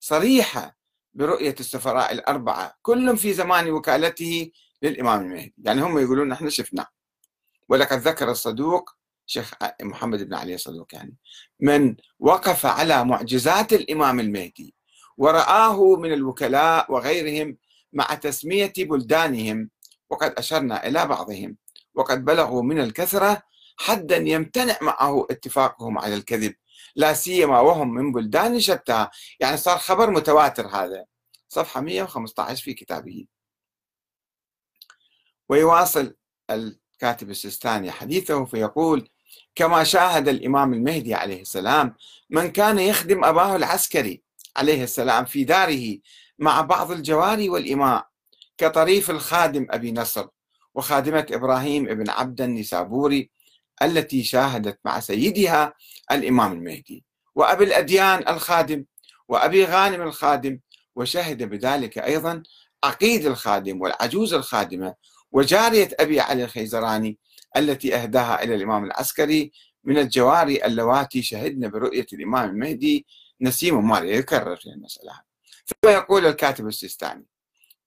صريحة 0.00 0.76
برؤية 1.14 1.54
السفراء 1.60 2.12
الأربعة 2.12 2.74
كل 2.82 3.16
في 3.16 3.32
زمان 3.32 3.70
وكالته 3.70 4.50
للإمام 4.82 5.20
المهدي. 5.20 5.54
يعني 5.58 5.82
هم 5.82 5.98
يقولون 5.98 6.32
إحنا 6.32 6.50
شفنا. 6.50 6.86
ولقد 7.68 7.98
ذكر 7.98 8.30
الصدوق 8.30 8.90
شيخ 9.26 9.54
محمد 9.82 10.22
بن 10.22 10.34
علي 10.34 10.54
الصدوق 10.54 10.94
يعني 10.94 11.16
من 11.60 11.96
وقف 12.18 12.66
على 12.66 13.04
معجزات 13.04 13.72
الإمام 13.72 14.20
المهدي 14.20 14.74
ورآه 15.16 15.96
من 15.96 16.12
الوكلاء 16.12 16.92
وغيرهم 16.92 17.56
مع 17.92 18.04
تسمية 18.14 18.72
بلدانهم 18.78 19.70
وقد 20.10 20.34
أشرنا 20.38 20.86
إلى 20.86 21.06
بعضهم. 21.06 21.56
وقد 21.94 22.24
بلغوا 22.24 22.62
من 22.62 22.80
الكثرة 22.80 23.42
حدا 23.76 24.16
يمتنع 24.16 24.78
معه 24.82 25.26
اتفاقهم 25.30 25.98
على 25.98 26.14
الكذب 26.14 26.54
لا 26.96 27.14
سيما 27.14 27.60
وهم 27.60 27.94
من 27.94 28.12
بلدان 28.12 28.60
شتى. 28.60 29.08
يعني 29.40 29.56
صار 29.56 29.78
خبر 29.78 30.10
متواتر 30.10 30.66
هذا. 30.66 31.04
صفحة 31.48 31.80
115 31.80 32.64
في 32.64 32.74
كتابه. 32.74 33.26
ويواصل 35.48 36.14
الكاتب 36.50 37.30
السيستاني 37.30 37.90
حديثه 37.90 38.44
فيقول 38.44 39.08
كما 39.54 39.84
شاهد 39.84 40.28
الإمام 40.28 40.74
المهدي 40.74 41.14
عليه 41.14 41.40
السلام 41.40 41.94
من 42.30 42.50
كان 42.52 42.78
يخدم 42.78 43.24
أباه 43.24 43.56
العسكري 43.56 44.22
عليه 44.56 44.84
السلام 44.84 45.24
في 45.24 45.44
داره 45.44 45.98
مع 46.38 46.60
بعض 46.60 46.90
الجواري 46.90 47.48
والإماء 47.48 48.08
كطريف 48.58 49.10
الخادم 49.10 49.66
أبي 49.70 49.92
نصر 49.92 50.28
وخادمة 50.74 51.26
إبراهيم 51.30 51.88
ابن 51.88 52.10
عبد 52.10 52.40
النسابوري 52.40 53.30
التي 53.82 54.22
شاهدت 54.24 54.78
مع 54.84 55.00
سيدها 55.00 55.74
الإمام 56.12 56.52
المهدي 56.52 57.04
وأبي 57.34 57.64
الأديان 57.64 58.28
الخادم 58.28 58.84
وأبي 59.28 59.64
غانم 59.64 60.02
الخادم 60.02 60.58
وشهد 60.96 61.42
بذلك 61.42 61.98
أيضا 61.98 62.42
عقيد 62.84 63.26
الخادم 63.26 63.80
والعجوز 63.80 64.34
الخادمة 64.34 64.94
وجارية 65.32 65.88
أبي 66.00 66.20
علي 66.20 66.44
الخيزراني 66.44 67.18
التي 67.56 67.94
أهداها 67.94 68.42
إلى 68.42 68.54
الإمام 68.54 68.84
العسكري 68.84 69.52
من 69.84 69.98
الجواري 69.98 70.64
اللواتي 70.64 71.22
شهدن 71.22 71.68
برؤية 71.68 72.06
الإمام 72.12 72.50
المهدي 72.50 73.06
نسيم 73.40 73.88
مالي 73.88 74.10
يكرر 74.16 74.56
في 74.56 74.66
المسألة. 74.66 75.20
ثم 75.66 75.88
يقول 75.90 76.26
الكاتب 76.26 76.66
السيستاني 76.66 77.26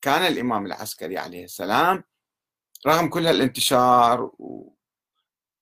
كان 0.01 0.22
الإمام 0.22 0.65
العسكري 0.65 1.17
عليه 1.17 1.44
السلام 1.44 2.03
رغم 2.88 3.08
كل 3.10 3.28
الانتشار 3.28 4.22
و 4.22 4.74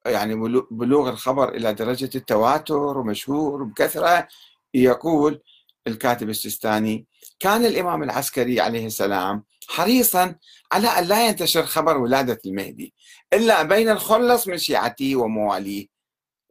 يعني 0.06 0.36
بلوغ 0.72 1.10
الخبر 1.10 1.50
إلى 1.50 1.74
درجة 1.74 2.10
التواتر 2.16 2.98
ومشهور 2.98 3.64
بكثرة 3.64 4.28
يقول 4.74 5.42
الكاتب 5.88 6.30
السيستاني 6.30 7.08
كان 7.40 7.66
الإمام 7.66 8.04
العسكري 8.04 8.62
عليه 8.62 8.86
السلام 8.86 9.44
حريصا 9.68 10.36
على 10.72 10.88
أن 10.88 11.04
لا 11.04 11.28
ينتشر 11.28 11.66
خبر 11.66 11.98
ولادة 11.98 12.40
المهدي 12.46 12.94
إلا 13.34 13.64
بين 13.64 13.90
الخلص 13.90 14.48
من 14.48 14.58
شيعته 14.58 15.16
ومواليه. 15.16 15.88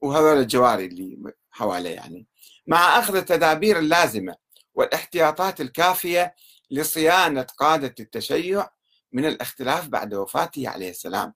وهذول 0.03 0.39
الجواري 0.39 0.87
اللي 0.87 1.33
حواليه 1.51 1.91
يعني. 1.91 2.27
مع 2.67 2.99
أخذ 2.99 3.17
التدابير 3.17 3.79
اللازمة 3.79 4.35
والإحتياطات 4.75 5.61
الكافية 5.61 6.35
لصيانة 6.71 7.47
قادة 7.59 7.95
التشيع 8.01 8.69
من 9.15 9.27
الاختلاف 9.27 9.89
بعد 9.89 10.15
وفاته 10.15 10.69
عليه 10.69 10.91
السلام 10.91 11.35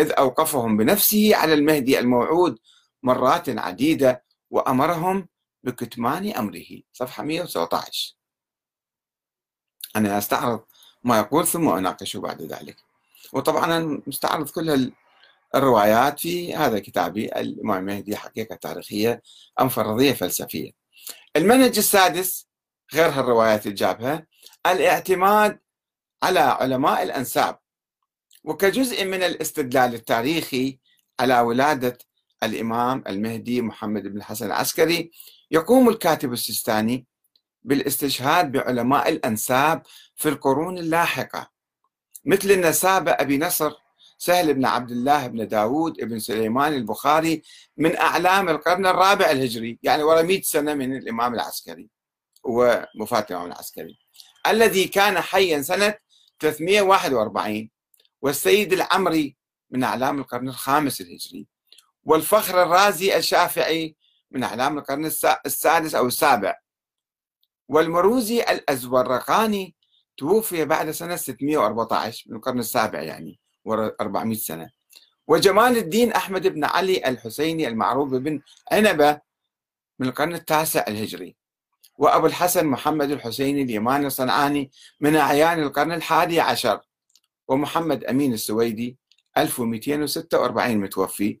إذ 0.00 0.12
أوقفهم 0.12 0.76
بنفسه 0.76 1.36
على 1.36 1.54
المهدي 1.54 1.98
الموعود 1.98 2.58
مرات 3.02 3.48
عديدة 3.48 4.24
وأمرهم 4.50 5.28
بكتمان 5.62 6.32
أمره. 6.32 6.66
صفحة 6.92 7.22
117 7.22 8.14
أنا 9.96 10.18
أستعرض 10.18 10.64
ما 11.04 11.18
يقول 11.18 11.46
ثم 11.46 11.68
أناقشه 11.68 12.20
بعد 12.20 12.42
ذلك. 12.42 12.76
وطبعا 13.32 13.64
أنا 13.64 14.02
مستعرض 14.06 14.50
كل 14.50 14.92
الروايات 15.54 16.20
في 16.20 16.54
هذا 16.54 16.78
كتابي 16.78 17.26
الإمام 17.26 17.78
المهدي 17.78 18.16
حقيقة 18.16 18.56
تاريخية 18.56 19.22
أم 19.60 19.68
فرضية 19.68 20.12
فلسفية. 20.12 20.72
المنهج 21.36 21.78
السادس 21.78 22.48
غير 22.94 23.08
هالروايات 23.08 23.66
اللي 23.66 23.74
جابها 23.74 24.26
الاعتماد 24.66 25.60
على 26.22 26.40
علماء 26.40 27.02
الأنساب. 27.02 27.58
وكجزء 28.44 29.04
من 29.04 29.22
الاستدلال 29.22 29.94
التاريخي 29.94 30.78
على 31.20 31.40
ولادة 31.40 31.98
الإمام 32.42 33.04
المهدي 33.08 33.62
محمد 33.62 34.02
بن 34.02 34.16
الحسن 34.16 34.46
العسكري 34.46 35.10
يقوم 35.50 35.88
الكاتب 35.88 36.32
السيستاني 36.32 37.06
بالاستشهاد 37.62 38.52
بعلماء 38.52 39.08
الأنساب 39.08 39.82
في 40.16 40.28
القرون 40.28 40.78
اللاحقة. 40.78 41.50
مثل 42.24 42.50
النسابة 42.50 43.10
أبي 43.10 43.38
نصر 43.38 43.72
سهل 44.18 44.54
بن 44.54 44.64
عبد 44.64 44.90
الله 44.90 45.26
بن 45.26 45.48
داود 45.48 45.92
بن 45.92 46.18
سليمان 46.18 46.74
البخاري 46.74 47.42
من 47.76 47.96
أعلام 47.96 48.48
القرن 48.48 48.86
الرابع 48.86 49.30
الهجري 49.30 49.78
يعني 49.82 50.02
ورا 50.02 50.22
100 50.22 50.42
سنة 50.42 50.74
من 50.74 50.96
الإمام 50.96 51.34
العسكري 51.34 51.88
ووفاة 52.44 53.26
الإمام 53.30 53.46
العسكري. 53.46 53.98
الذي 54.46 54.88
كان 54.88 55.20
حيا 55.20 55.62
سنة 55.62 55.94
341 56.40 57.70
والسيد 58.22 58.72
العمري 58.72 59.36
من 59.70 59.84
أعلام 59.84 60.18
القرن 60.18 60.48
الخامس 60.48 61.00
الهجري 61.00 61.46
والفخر 62.04 62.62
الرازي 62.62 63.16
الشافعي 63.16 63.96
من 64.30 64.42
أعلام 64.42 64.78
القرن 64.78 65.04
السادس 65.46 65.94
أو 65.94 66.06
السابع. 66.06 66.58
والمروزي 67.68 68.42
الأزورقاني 68.42 69.74
توفي 70.16 70.64
بعد 70.64 70.90
سنة 70.90 71.16
614 71.16 72.24
من 72.30 72.36
القرن 72.36 72.58
السابع 72.58 73.02
يعني 73.02 73.40
ورا 73.64 73.92
400 74.00 74.38
سنة. 74.38 74.70
وجمال 75.26 75.76
الدين 75.76 76.12
أحمد 76.12 76.46
بن 76.46 76.64
علي 76.64 77.08
الحسيني 77.08 77.68
المعروف 77.68 78.08
بن 78.10 78.42
عنبة 78.72 79.20
من 79.98 80.08
القرن 80.08 80.34
التاسع 80.34 80.84
الهجري. 80.88 81.36
وأبو 81.98 82.26
الحسن 82.26 82.66
محمد 82.66 83.10
الحسيني 83.10 83.62
اليماني 83.62 84.06
الصنعاني 84.06 84.70
من 85.00 85.16
أعيان 85.16 85.62
القرن 85.62 85.92
الحادي 85.92 86.40
عشر 86.40 86.80
ومحمد 87.48 88.04
أمين 88.04 88.32
السويدي 88.32 88.98
1246 89.38 90.76
متوفي 90.76 91.40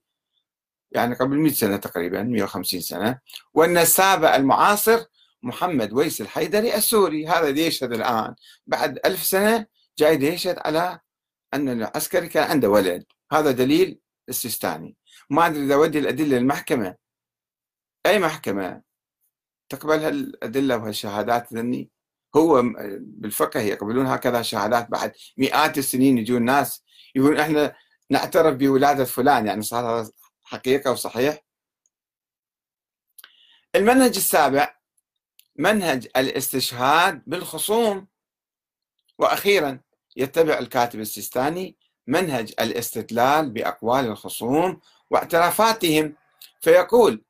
يعني 0.90 1.14
قبل 1.14 1.36
100 1.36 1.52
سنة 1.52 1.76
تقريبا 1.76 2.22
150 2.22 2.80
سنة. 2.80 3.18
والنسابة 3.54 4.36
المعاصر 4.36 5.04
محمد 5.42 5.92
ويس 5.92 6.20
الحيدري 6.20 6.74
السوري. 6.74 7.26
هذا 7.26 7.48
يشهد 7.48 7.92
الآن؟ 7.92 8.34
بعد 8.66 8.98
ألف 9.04 9.22
سنة 9.22 9.66
جاي 9.98 10.14
يشهد 10.14 10.58
على 10.58 11.00
أن 11.54 11.68
العسكري 11.68 12.28
كان 12.28 12.50
عنده 12.50 12.70
ولد. 12.70 13.04
هذا 13.32 13.50
دليل 13.50 13.98
السيستاني 14.28 14.96
ما 15.30 15.46
أدري 15.46 15.64
إذا 15.64 15.76
ودي 15.76 15.98
الأدلة 15.98 16.38
للمحكمة 16.38 16.94
أي 18.06 18.18
محكمة؟ 18.18 18.87
تقبل 19.68 19.98
هالأدلة 19.98 20.76
وهالشهادات 20.76 21.52
ذني؟ 21.52 21.90
هو 22.36 22.62
بالفقه 23.00 23.60
يقبلون 23.60 24.06
هكذا 24.06 24.42
شهادات 24.42 24.90
بعد 24.90 25.12
مئات 25.36 25.78
السنين 25.78 26.18
يجون 26.18 26.42
ناس 26.42 26.84
يقولون 27.14 27.40
إحنا 27.40 27.76
نعترف 28.10 28.56
بولادة 28.56 29.04
فلان 29.04 29.46
يعني 29.46 29.62
صار 29.62 30.00
هذا 30.00 30.10
حقيقة 30.42 30.90
وصحيح؟ 30.92 31.44
المنهج 33.74 34.16
السابع 34.16 34.74
منهج 35.56 36.08
الاستشهاد 36.16 37.22
بالخصوم. 37.26 38.06
وأخيرا 39.18 39.80
يتبع 40.16 40.58
الكاتب 40.58 41.00
السيستاني 41.00 41.76
منهج 42.06 42.52
الاستدلال 42.60 43.50
بأقوال 43.50 44.04
الخصوم 44.06 44.80
واعترافاتهم 45.10 46.14
فيقول 46.60 47.24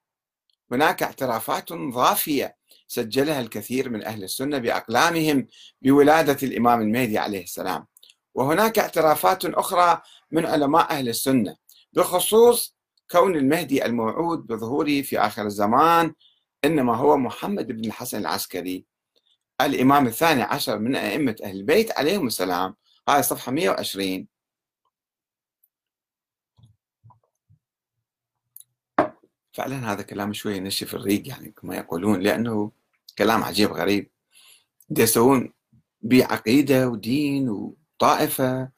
هناك 0.73 1.03
اعترافات 1.03 1.73
ضافية 1.73 2.57
سجلها 2.87 3.41
الكثير 3.41 3.91
من 3.91 4.05
أهل 4.05 4.25
السنة 4.25 4.59
بأقلامهم 4.59 5.47
بولادة 5.83 6.39
الإمام 6.43 6.81
المهدي 6.81 7.19
عليه 7.19 7.43
السلام. 7.43 7.87
وهناك 8.35 8.79
اعترافات 8.79 9.45
أخرى 9.45 10.01
من 10.31 10.47
علماء 10.47 10.91
أهل 10.91 11.09
السنة 11.09 11.57
بخصوص 11.93 12.77
كون 13.11 13.37
المهدي 13.37 13.87
الموعود 13.87 14.47
بظهوره 14.47 15.03
في 15.03 15.19
آخر 15.19 15.47
الزمان 15.47 16.15
إنما 16.65 16.97
هو 16.97 17.17
محمد 17.17 17.67
بن 17.73 17.85
الحسن 17.85 18.19
العسكري 18.19 18.85
الإمام 19.61 20.07
الثاني 20.07 20.43
عشر 20.43 20.79
من 20.79 20.97
أئمة 20.97 21.37
أهل 21.45 21.57
البيت 21.57 21.99
عليهم 21.99 22.27
السلام. 22.27 22.75
هاي 23.09 23.23
صفحة 23.23 23.53
120 23.53 24.27
فعلا 29.59 29.93
هذا 29.93 30.03
كلام 30.03 30.33
شوي 30.33 30.57
ينشف 30.57 30.95
الريق 30.95 31.29
يعني 31.29 31.51
كما 31.51 31.77
يقولون 31.77 32.21
لأنه 32.21 32.73
كلام 33.19 33.45
عجيب 33.45 33.73
غريب. 33.73 34.11
يسوون 34.99 35.53
بعقيدة 36.03 36.89
ودين 36.89 37.49
وطائفة 37.49 38.71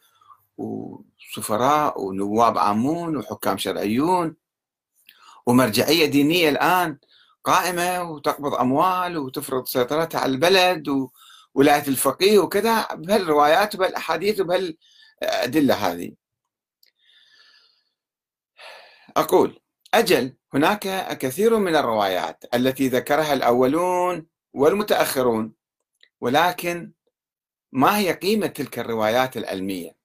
وسفراء 0.59 2.01
ونواب 2.03 2.59
عامون 2.59 3.17
وحكام 3.17 3.59
شرعيون 3.59 4.37
ومرجعية 5.47 6.07
دينية 6.07 6.49
الآن 6.49 6.99
قائمة 7.45 8.03
وتقبض 8.11 8.55
أموال 8.55 9.19
وتفرض 9.19 9.67
سيطرتها 9.67 10.21
على 10.21 10.33
البلد 10.33 10.89
وولاية 11.55 11.89
الفقيه 11.89 12.39
وكذا 12.39 12.95
بهالروايات 12.95 13.75
وبهالأحاديث 13.75 14.41
وبهالأدلة 14.41 15.75
هذه. 15.75 16.13
أقول 19.17 19.61
أجل 19.95 20.35
هناك 20.55 21.19
كثير 21.19 21.59
من 21.59 21.77
الروايات 21.77 22.45
التي 22.55 22.89
ذكرها 22.89 23.33
الأولون 23.33 24.27
والمتأخرون 24.53 25.53
ولكن 26.21 26.93
ما 27.73 27.99
هي 27.99 28.13
قيمة 28.13 28.47
تلك 28.47 28.79
الروايات 28.79 29.37
العلمية؟ 29.37 29.97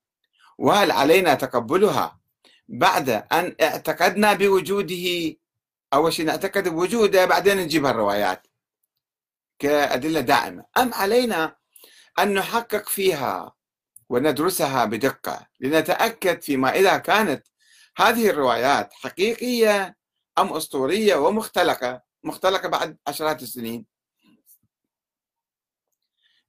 وهل 0.58 0.91
علينا 0.91 1.34
تقبلها 1.34 2.19
بعد 2.67 3.10
أن 3.10 3.56
اعتقدنا 3.62 4.34
بوجوده 4.34 5.36
أول 5.93 6.13
شيء 6.13 6.26
نعتقد 6.26 6.67
بوجوده 6.67 7.26
بعدين 7.26 7.58
نجيب 7.58 7.86
الروايات 7.86 8.48
كأدلة 9.60 10.19
دائمة؟ 10.19 10.65
أم 10.78 10.93
علينا 10.93 11.56
أن 12.19 12.34
نحقق 12.34 12.89
فيها 12.89 13.56
وندرسها 14.10 14.86
بدقة 14.86 15.48
لنتأكد 15.60 16.41
فيما 16.41 16.76
إذا 16.76 16.98
كانت 16.98 17.48
هذه 17.98 18.30
الروايات 18.30 18.94
حقيقية 18.94 19.98
أم 20.38 20.54
أسطورية 20.54 21.16
ومختلقة؟ 21.16 22.02
مختلقة 22.24 22.70
بعد 22.70 22.98
عشرات 23.08 23.44
السنين. 23.44 23.86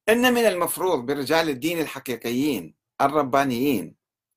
إن 0.09 0.35
من 0.35 0.47
المفروض 0.47 1.07
برجال 1.07 1.49
الدين 1.49 1.81
الحقيقيين 1.81 2.75
الربانيين 3.01 3.95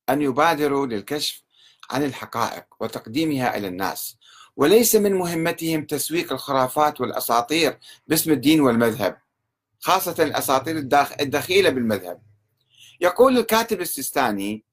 أن 0.09 0.21
يبادروا 0.21 0.85
للكشف 0.85 1.43
عن 1.91 2.03
الحقائق 2.03 2.65
وتقديمها 2.79 3.57
إلى 3.57 3.67
الناس 3.67 4.17
وليس 4.55 4.95
من 4.95 5.13
مهمتهم 5.13 5.85
تسويق 5.85 6.33
الخرافات 6.33 7.01
والأساطير 7.01 7.79
باسم 8.07 8.31
الدين 8.31 8.61
والمذهب 8.61 9.21
خاصة 9.79 10.23
الأساطير 10.23 10.77
الدخيلة 11.21 11.69
بالمذهب. 11.69 12.21
يقول 13.01 13.37
الكاتب 13.37 13.81
السيستاني 13.81 14.65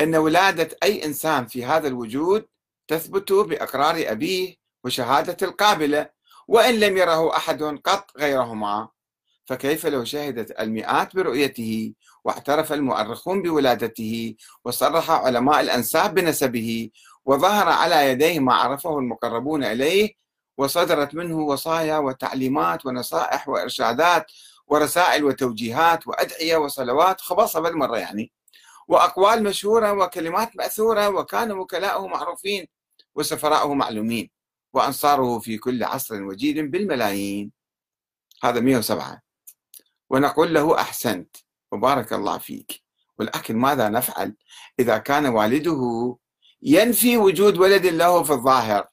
أن 0.00 0.16
ولادة 0.16 0.76
أي 0.82 1.04
إنسان 1.04 1.46
في 1.46 1.64
هذا 1.64 1.88
الوجود 1.88 2.46
تثبت 2.88 3.32
بإقرار 3.32 4.04
أبيه 4.06 4.54
وشهادة 4.84 5.36
القابلة 5.46 6.10
وإن 6.48 6.80
لم 6.80 6.96
يره 6.96 7.36
أحد 7.36 7.62
قط 7.62 8.10
غيرهما. 8.18 8.88
فكيف 9.44 9.86
لو 9.86 10.04
شهدت 10.04 10.60
المئات 10.60 11.16
برؤيته 11.16 11.94
واعترف 12.24 12.72
المؤرخون 12.72 13.42
بولادته 13.42 14.34
وصرح 14.64 15.10
علماء 15.10 15.60
الأنساب 15.60 16.14
بنسبه 16.14 16.90
وظهر 17.24 17.68
على 17.68 18.10
يديه 18.10 18.40
ما 18.40 18.54
عرفه 18.54 18.98
المقربون 18.98 19.64
إليه 19.64 20.14
وصدرت 20.58 21.14
منه 21.14 21.38
وصايا 21.38 21.98
وتعليمات 21.98 22.86
ونصائح 22.86 23.48
وإرشادات 23.48 24.32
ورسائل 24.66 25.24
وتوجيهات 25.24 26.06
وأدعية 26.06 26.56
وصلوات 26.56 27.20
خبصة 27.20 27.60
بالمرة 27.60 27.98
يعني. 27.98 28.32
وأقوال 28.88 29.42
مشهورة 29.42 29.92
وكلمات 29.92 30.56
مأثورة 30.56 31.08
وكان 31.08 31.52
وكلاؤه 31.52 32.06
معروفين 32.06 32.66
وسفراؤه 33.14 33.74
معلومين 33.74 34.30
وأنصاره 34.72 35.38
في 35.38 35.58
كل 35.58 35.84
عصر 35.84 36.22
وجيل 36.22 36.68
بالملايين. 36.68 37.52
هذا 38.42 38.60
107 38.60 39.22
ونقول 40.10 40.54
له 40.54 40.80
أحسنت 40.80 41.36
وبارك 41.72 42.12
الله 42.12 42.38
فيك. 42.38 42.82
ولكن 43.18 43.56
ماذا 43.56 43.88
نفعل 43.88 44.36
إذا 44.78 44.98
كان 44.98 45.26
والده 45.26 46.16
ينفي 46.62 47.16
وجود 47.16 47.58
ولد 47.58 47.86
له 47.86 48.22
في 48.22 48.32
الظاهر؟ 48.32 48.88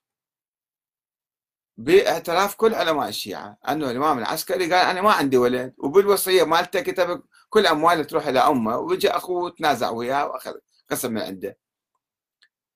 باعتراف 1.78 2.56
كل 2.56 2.74
علماء 2.76 3.10
الشيعة. 3.10 3.58
أنه 3.70 3.92
الإمام 3.92 4.18
العسكري 4.20 4.74
قال 4.74 4.86
أنا 4.86 5.02
ما 5.02 5.12
عندي 5.12 5.38
ولد 5.38 5.74
وبالوصية 5.78 6.44
مالته 6.44 6.82
كتب 6.82 7.24
كل 7.50 7.68
أمواله 7.68 8.04
تروح 8.04 8.28
إلى 8.28 8.40
أمه 8.40 8.78
وجاء 8.78 9.18
أخوه 9.18 9.50
تنازع 9.50 9.90
وياه 9.90 10.28
وأخذ 10.28 10.54
قسم 10.92 11.14
من 11.14 11.22
عنده. 11.22 11.58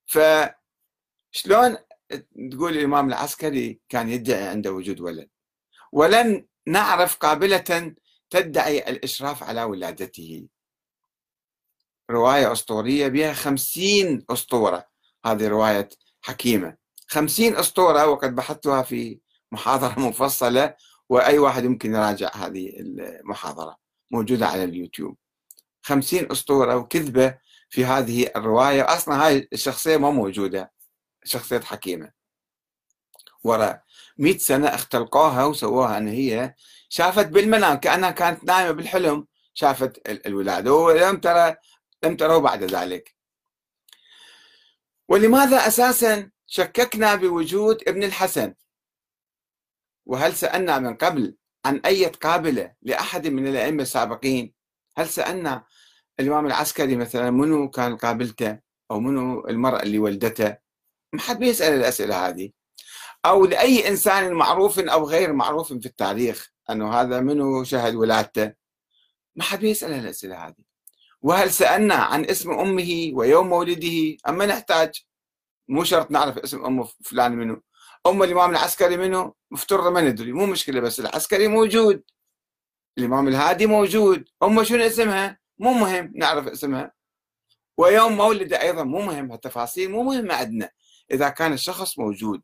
فشلون 0.06 1.78
تقول 2.52 2.78
الإمام 2.78 3.08
العسكري 3.08 3.80
كان 3.90 4.10
يدعي 4.10 4.48
عنده 4.48 4.72
وجود 4.72 5.00
ولد؟ 5.00 5.30
ولم 5.92 6.48
نعرف 6.68 7.18
قابلة 7.18 7.96
تدعي 8.30 8.90
الإشراف 8.90 9.44
على 9.44 9.64
ولادته. 9.64 10.48
رواية 12.12 12.52
أسطورية 12.52 13.08
بها 13.08 13.34
خمسين 13.34 14.26
أسطورة. 14.30 14.90
هذه 15.26 15.48
رواية 15.48 15.90
حكيمة. 16.22 16.79
خمسين 17.10 17.56
أسطورة 17.56 18.08
وقد 18.08 18.36
بحثتها 18.36 18.84
في 18.84 19.19
محاضرة 19.52 20.00
مفصلة 20.10 20.76
وأي 21.10 21.39
واحد 21.39 21.63
يمكن 21.63 21.95
يراجع 21.95 22.36
هذه 22.36 22.69
المحاضرة 22.80 23.78
موجودة 24.12 24.48
على 24.48 24.63
اليوتيوب. 24.63 25.17
خمسين 25.82 26.32
أسطورة 26.32 26.76
وكذبة 26.76 27.38
في 27.69 27.86
هذه 27.86 28.30
الرواية 28.36 28.93
أصلا 28.93 29.28
هاي 29.28 29.48
الشخصية 29.54 29.98
ما 29.98 30.10
موجودة 30.10 30.72
شخصية 31.24 31.60
حكيمة. 31.60 32.12
وراء 33.43 33.84
مئة 34.17 34.38
سنة 34.38 34.67
اختلقوها 34.67 35.45
وسووها 35.45 35.98
أن 35.98 36.08
هي 36.08 36.56
شافت 36.89 37.28
بالمنام 37.28 37.78
كأنها 37.78 38.12
كانت 38.12 38.43
نايمة 38.43 38.72
بالحلم 38.72 39.28
شافت 39.54 40.10
الولادة. 40.28 40.74
ولم 40.74 41.17
ترى 41.19 41.56
لم 42.04 42.17
تروا 42.17 42.39
بعد 42.39 42.63
ذلك. 42.63 43.15
ولماذا 45.10 45.67
أساسا 45.67 46.30
شككنا 46.52 47.16
بوجود 47.16 47.84
ابن 47.88 48.04
الحسن. 48.04 48.54
وهل 50.06 50.36
سألنا 50.36 50.80
من 50.80 50.96
قبل 50.96 51.36
عن 51.66 51.82
أي 51.86 52.06
قابلة 52.06 52.74
لأحد 52.82 53.28
من 53.28 53.48
الأئمة 53.48 53.82
السابقين؟ 53.82 54.54
هل 54.98 55.10
سألنا 55.10 55.64
الإمام 56.20 56.46
العسكري 56.46 56.96
مثلا 56.96 57.32
منو 57.32 57.70
كان 57.70 57.98
قابلته؟ 57.98 58.60
أو 58.92 59.00
منو 59.00 59.48
المرأة 59.48 59.84
اللي 59.84 60.00
ولدته 60.00 60.58
ما 61.14 61.22
حد 61.22 61.40
بيسأل 61.40 61.74
الأسئلة 61.74 62.28
هذه. 62.28 62.52
أو 63.26 63.46
لأي 63.46 63.88
إنسان 63.88 64.34
معروف 64.34 64.80
أو 64.80 65.04
غير 65.04 65.34
معروف 65.34 65.74
في 65.74 65.86
التاريخ 65.86 66.52
أنه 66.70 66.94
هذا 66.94 67.20
منو 67.20 67.64
شهد 67.64 67.96
ولادته؟ 67.96 68.54
ما 69.36 69.44
حد 69.44 69.60
بيسأل 69.60 69.92
الأسئلة 69.92 70.48
هذه. 70.48 70.64
وهل 71.22 71.52
سألنا 71.52 71.96
عن 71.96 72.26
اسم 72.26 72.52
أمه 72.52 73.12
ويوم 73.14 73.48
مولده؟ 73.50 74.18
أما 74.28 74.46
نحتاج 74.46 75.09
مو 75.69 75.84
شرط 75.84 76.12
نعرف 76.12 76.38
اسم 76.38 76.65
أم 76.65 76.84
فلان 76.84 77.32
منو. 77.32 77.62
أم 78.08 78.23
الإمام 78.23 78.51
العسكري 78.51 78.97
منو؟ 78.97 79.36
مفترض 79.51 79.88
ما 79.88 80.01
ندري 80.01 80.32
مو 80.32 80.45
مشكلة 80.45 80.79
بس 80.79 80.99
العسكري 80.99 81.47
موجود. 81.47 82.03
الإمام 82.97 83.27
الهادي 83.27 83.65
موجود. 83.65 84.29
أمه 84.43 84.63
شنو 84.63 84.84
اسمها؟ 84.84 85.39
مو 85.60 85.73
مهم 85.73 86.12
نعرف 86.15 86.47
اسمها. 86.47 86.93
ويوم 87.77 88.17
مولده 88.17 88.62
أيضا 88.62 88.84
مو 88.84 89.01
مهم 89.01 89.34
التفاصيل 89.34 89.91
مو 89.91 90.03
مهمة 90.03 90.34
عندنا. 90.34 90.69
إذا 91.12 91.29
كان 91.29 91.53
الشخص 91.53 91.99
موجود. 91.99 92.41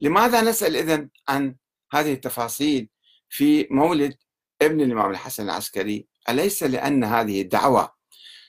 لماذا 0.00 0.40
نسأل 0.40 0.76
إذن 0.76 1.10
عن 1.28 1.56
هذه 1.92 2.12
التفاصيل 2.12 2.88
في 3.28 3.68
مولد 3.70 4.16
ابن 4.62 4.80
الإمام 4.80 5.10
الحسن 5.10 5.44
العسكري؟ 5.44 6.06
أليس 6.28 6.62
لأن 6.62 7.04
هذه 7.04 7.42
الدعوة 7.42 7.94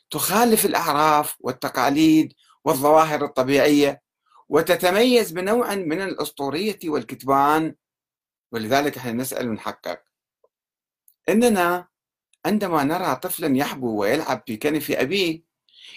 تخالف 0.09 0.65
الأعراف 0.65 1.35
والتقاليد 1.39 2.33
والظواهر 2.65 3.25
الطبيعية 3.25 4.01
وتتميز 4.49 5.31
بنوع 5.31 5.75
من 5.75 6.01
الأسطورية 6.01 6.79
والكتبان. 6.85 7.75
ولذلك 8.51 8.97
إحنا 8.97 9.11
نسأل 9.11 9.49
ونحقق. 9.49 10.01
إننا 11.29 11.87
عندما 12.45 12.83
نرى 12.83 13.15
طفلا 13.15 13.57
يحبو 13.57 14.01
ويلعب 14.01 14.43
في 14.47 14.57
كنف 14.57 14.91
أبيه 14.91 15.43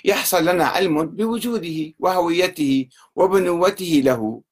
يحصل 0.05 0.44
لنا 0.44 0.64
علم 0.64 1.07
بوجوده 1.07 1.94
وهويته 1.98 2.88
وبنوته 3.14 4.03
له. 4.05 4.42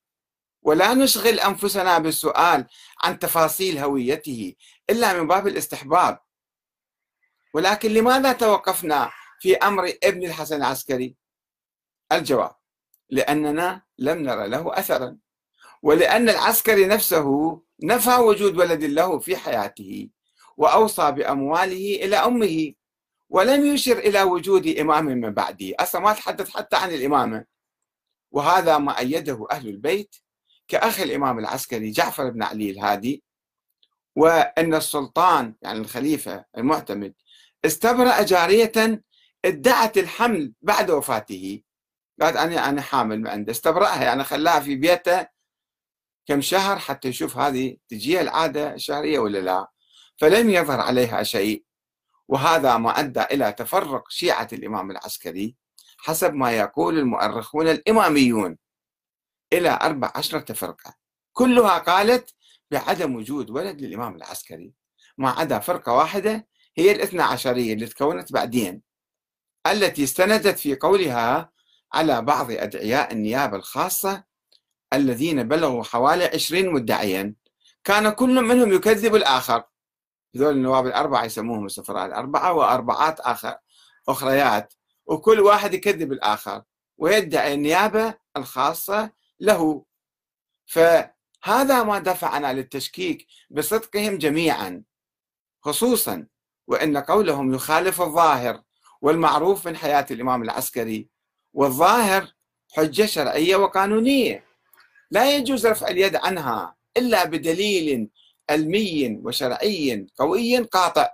ولا 0.62 0.94
نشغل 0.94 1.40
أنفسنا 1.40 1.98
بالسؤال 1.98 2.66
عن 3.02 3.18
تفاصيل 3.18 3.78
هويته 3.78 4.54
إلا 4.90 5.20
من 5.20 5.26
باب 5.28 5.46
الاستحباب. 5.46 6.18
ولكن 7.54 7.90
لماذا 7.90 8.32
توقفنا 8.32 9.10
في 9.40 9.56
أمر 9.56 9.92
ابن 10.04 10.26
الحسن 10.26 10.56
العسكري؟ 10.56 11.19
الجواب 12.12 12.56
لأننا 13.10 13.82
لم 13.98 14.18
نرى 14.18 14.48
له 14.48 14.78
أثرا 14.78 15.16
ولأن 15.82 16.28
العسكري 16.28 16.86
نفسه 16.86 17.60
نفى 17.82 18.16
وجود 18.16 18.58
ولد 18.58 18.84
له 18.84 19.18
في 19.18 19.36
حياته 19.36 20.08
وأوصى 20.56 21.10
بأمواله 21.10 22.04
إلى 22.04 22.16
أمه 22.16 22.72
ولم 23.28 23.66
يشر 23.66 23.98
إلى 23.98 24.22
وجود 24.22 24.66
إمام 24.66 25.04
من 25.04 25.30
بعده. 25.30 25.74
أصلا 25.80 26.00
ما 26.00 26.12
تحدث 26.12 26.50
حتى 26.50 26.76
عن 26.76 26.90
الإمامة. 26.90 27.44
وهذا 28.30 28.78
ما 28.78 28.98
أيده 28.98 29.46
أهل 29.50 29.68
البيت 29.68 30.16
كأخ 30.68 31.00
الإمام 31.00 31.38
العسكري 31.38 31.90
جعفر 31.90 32.30
بن 32.30 32.42
علي 32.42 32.70
الهادي. 32.70 33.22
وأن 34.16 34.74
السلطان 34.74 35.54
يعني 35.62 35.78
الخليفة 35.78 36.44
المعتمد 36.58 37.14
استبرأ 37.64 38.22
جارية 38.22 39.02
ادعت 39.44 39.98
الحمل 39.98 40.52
بعد 40.62 40.90
وفاته. 40.90 41.62
قالت 42.22 42.36
أنا 42.36 42.68
أنا 42.68 42.82
حامل 42.82 43.20
ما 43.20 43.30
عنده. 43.30 43.52
استبرأها 43.52 44.04
يعني 44.04 44.24
خلاها 44.24 44.60
في 44.60 44.76
بيته 44.76 45.26
كم 46.26 46.40
شهر 46.40 46.78
حتى 46.78 47.08
يشوف 47.08 47.36
هذه 47.38 47.76
تجيها 47.88 48.20
العادة 48.20 48.74
الشهرية 48.74 49.18
ولا 49.18 49.38
لا. 49.38 49.70
فلم 50.16 50.50
يظهر 50.50 50.80
عليها 50.80 51.22
شيء. 51.22 51.64
وهذا 52.28 52.76
ما 52.76 53.00
أدى 53.00 53.22
إلى 53.22 53.52
تفرق 53.52 54.10
شيعة 54.10 54.48
الإمام 54.52 54.90
العسكري 54.90 55.56
حسب 55.98 56.34
ما 56.34 56.52
يقول 56.52 56.98
المؤرخون 56.98 57.68
الإماميون 57.68 58.58
إلى 59.52 59.78
أربع 59.82 60.12
عشرة 60.14 60.52
فرقة. 60.52 60.94
كلها 61.32 61.78
قالت 61.78 62.34
بعدم 62.70 63.16
وجود 63.16 63.50
ولد 63.50 63.80
للإمام 63.80 64.16
العسكري. 64.16 64.72
ما 65.18 65.30
عدا 65.30 65.58
فرقة 65.58 65.92
واحدة 65.92 66.46
هي 66.76 66.92
الاثنى 66.92 67.22
عشرية 67.22 67.74
اللي 67.74 67.86
تكونت 67.86 68.32
بعدين. 68.32 68.82
التي 69.66 70.04
استندت 70.04 70.58
في 70.58 70.74
قولها 70.74 71.52
على 71.92 72.22
بعض 72.22 72.50
أدعياء 72.50 73.12
النيابة 73.12 73.56
الخاصة 73.56 74.24
الذين 74.92 75.48
بلغوا 75.48 75.84
حوالي 75.84 76.24
عشرين 76.24 76.70
مدعيا. 76.70 77.34
كان 77.84 78.10
كل 78.10 78.42
منهم 78.42 78.72
يكذب 78.72 79.14
الآخر. 79.14 79.64
هذول 80.36 80.54
النواب 80.54 80.86
الأربعة 80.86 81.24
يسموهم 81.24 81.66
السفراء 81.66 82.06
الأربعة 82.06 82.52
وأربعات 82.52 83.20
آخر 83.20 83.58
أخريات. 84.08 84.74
وكل 85.06 85.40
واحد 85.40 85.74
يكذب 85.74 86.12
الآخر 86.12 86.62
ويدعي 86.98 87.54
النيابة 87.54 88.14
الخاصة 88.36 89.10
له. 89.40 89.84
فهذا 90.66 91.82
ما 91.82 91.98
دفعنا 91.98 92.52
للتشكيك 92.52 93.26
بصدقهم 93.50 94.18
جميعا 94.18 94.82
خصوصا 95.62 96.26
وأن 96.66 96.96
قولهم 96.96 97.54
يخالف 97.54 98.02
الظاهر 98.02 98.62
والمعروف 99.00 99.68
من 99.68 99.76
حياة 99.76 100.06
الإمام 100.10 100.42
العسكري 100.42 101.08
والظاهر 101.52 102.32
حجة 102.76 103.06
شرعية 103.06 103.56
وقانونية. 103.56 104.44
لا 105.10 105.36
يجوز 105.36 105.66
رفع 105.66 105.88
اليد 105.88 106.16
عنها 106.16 106.76
إلا 106.96 107.24
بدليل 107.24 108.10
علمي 108.50 109.20
وشرعي 109.24 110.06
قوي 110.18 110.58
قاطع. 110.58 111.08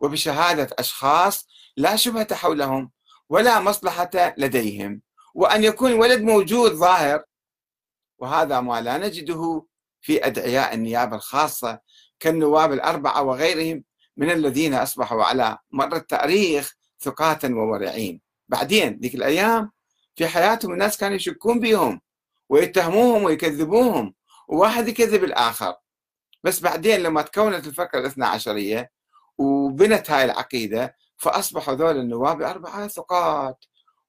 وبشهادة 0.00 0.76
أشخاص 0.78 1.48
لا 1.76 1.96
شبهة 1.96 2.34
حولهم 2.34 2.90
ولا 3.28 3.60
مصلحة 3.60 4.34
لديهم. 4.36 5.02
وأن 5.34 5.64
يكون 5.64 5.92
ولد 5.92 6.22
موجود 6.22 6.72
ظاهر. 6.72 7.24
وهذا 8.18 8.60
ما 8.60 8.80
لا 8.80 8.98
نجده 8.98 9.66
في 10.00 10.26
أدعياء 10.26 10.74
النيابة 10.74 11.16
الخاصة 11.16 11.80
كالنواب 12.20 12.72
الأربعة 12.72 13.22
وغيرهم 13.22 13.84
من 14.16 14.30
الذين 14.30 14.74
أصبحوا 14.74 15.24
على 15.24 15.58
مر 15.70 15.96
التاريخ 15.96 16.74
ثقات 17.00 17.44
وورعين. 17.44 18.27
بعدين 18.48 18.98
ذيك 19.02 19.14
الأيام 19.14 19.70
في 20.16 20.28
حياتهم 20.28 20.72
الناس 20.72 20.96
كانوا 20.96 21.16
يشكون 21.16 21.60
بهم 21.60 22.00
ويتهموهم 22.48 23.24
ويكذبوهم 23.24 24.14
وواحد 24.48 24.88
يكذب 24.88 25.24
الآخر. 25.24 25.74
بس 26.44 26.60
بعدين 26.60 27.00
لما 27.00 27.22
تكونت 27.22 27.66
الفكرة 27.66 28.00
الاثنى 28.00 28.24
عشرية 28.24 28.90
وبنت 29.38 30.10
هاي 30.10 30.24
العقيدة 30.24 30.96
فأصبحوا 31.16 31.74
ذول 31.74 31.96
النواب 31.96 32.42
أربعة 32.42 32.88
ثقات 32.88 33.64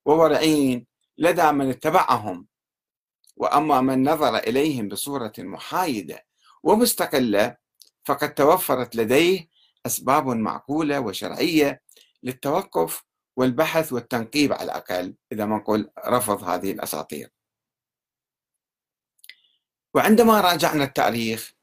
وورعين 0.05 0.87
لدى 1.17 1.51
من 1.51 1.69
اتبعهم. 1.69 2.47
وأما 3.37 3.81
من 3.81 4.09
نظر 4.09 4.37
إليهم 4.37 4.87
بصورة 4.87 5.33
محايدة 5.37 6.25
ومستقلة 6.63 7.55
فقد 8.05 8.33
توفرت 8.33 8.95
لديه 8.95 9.47
أسباب 9.85 10.27
معقولة 10.27 10.99
وشرعية 10.99 11.81
للتوقف 12.23 13.03
والبحث 13.39 13.93
والتنقيب 13.93 14.53
على 14.53 14.63
الأقل 14.63 15.15
إذا 15.31 15.45
ما 15.45 15.57
نقول 15.57 15.89
رفض 16.07 16.43
هذه 16.43 16.71
الأساطير. 16.71 17.29
وعندما 19.93 20.41
راجعنا 20.41 20.83
التاريخ 20.83 21.53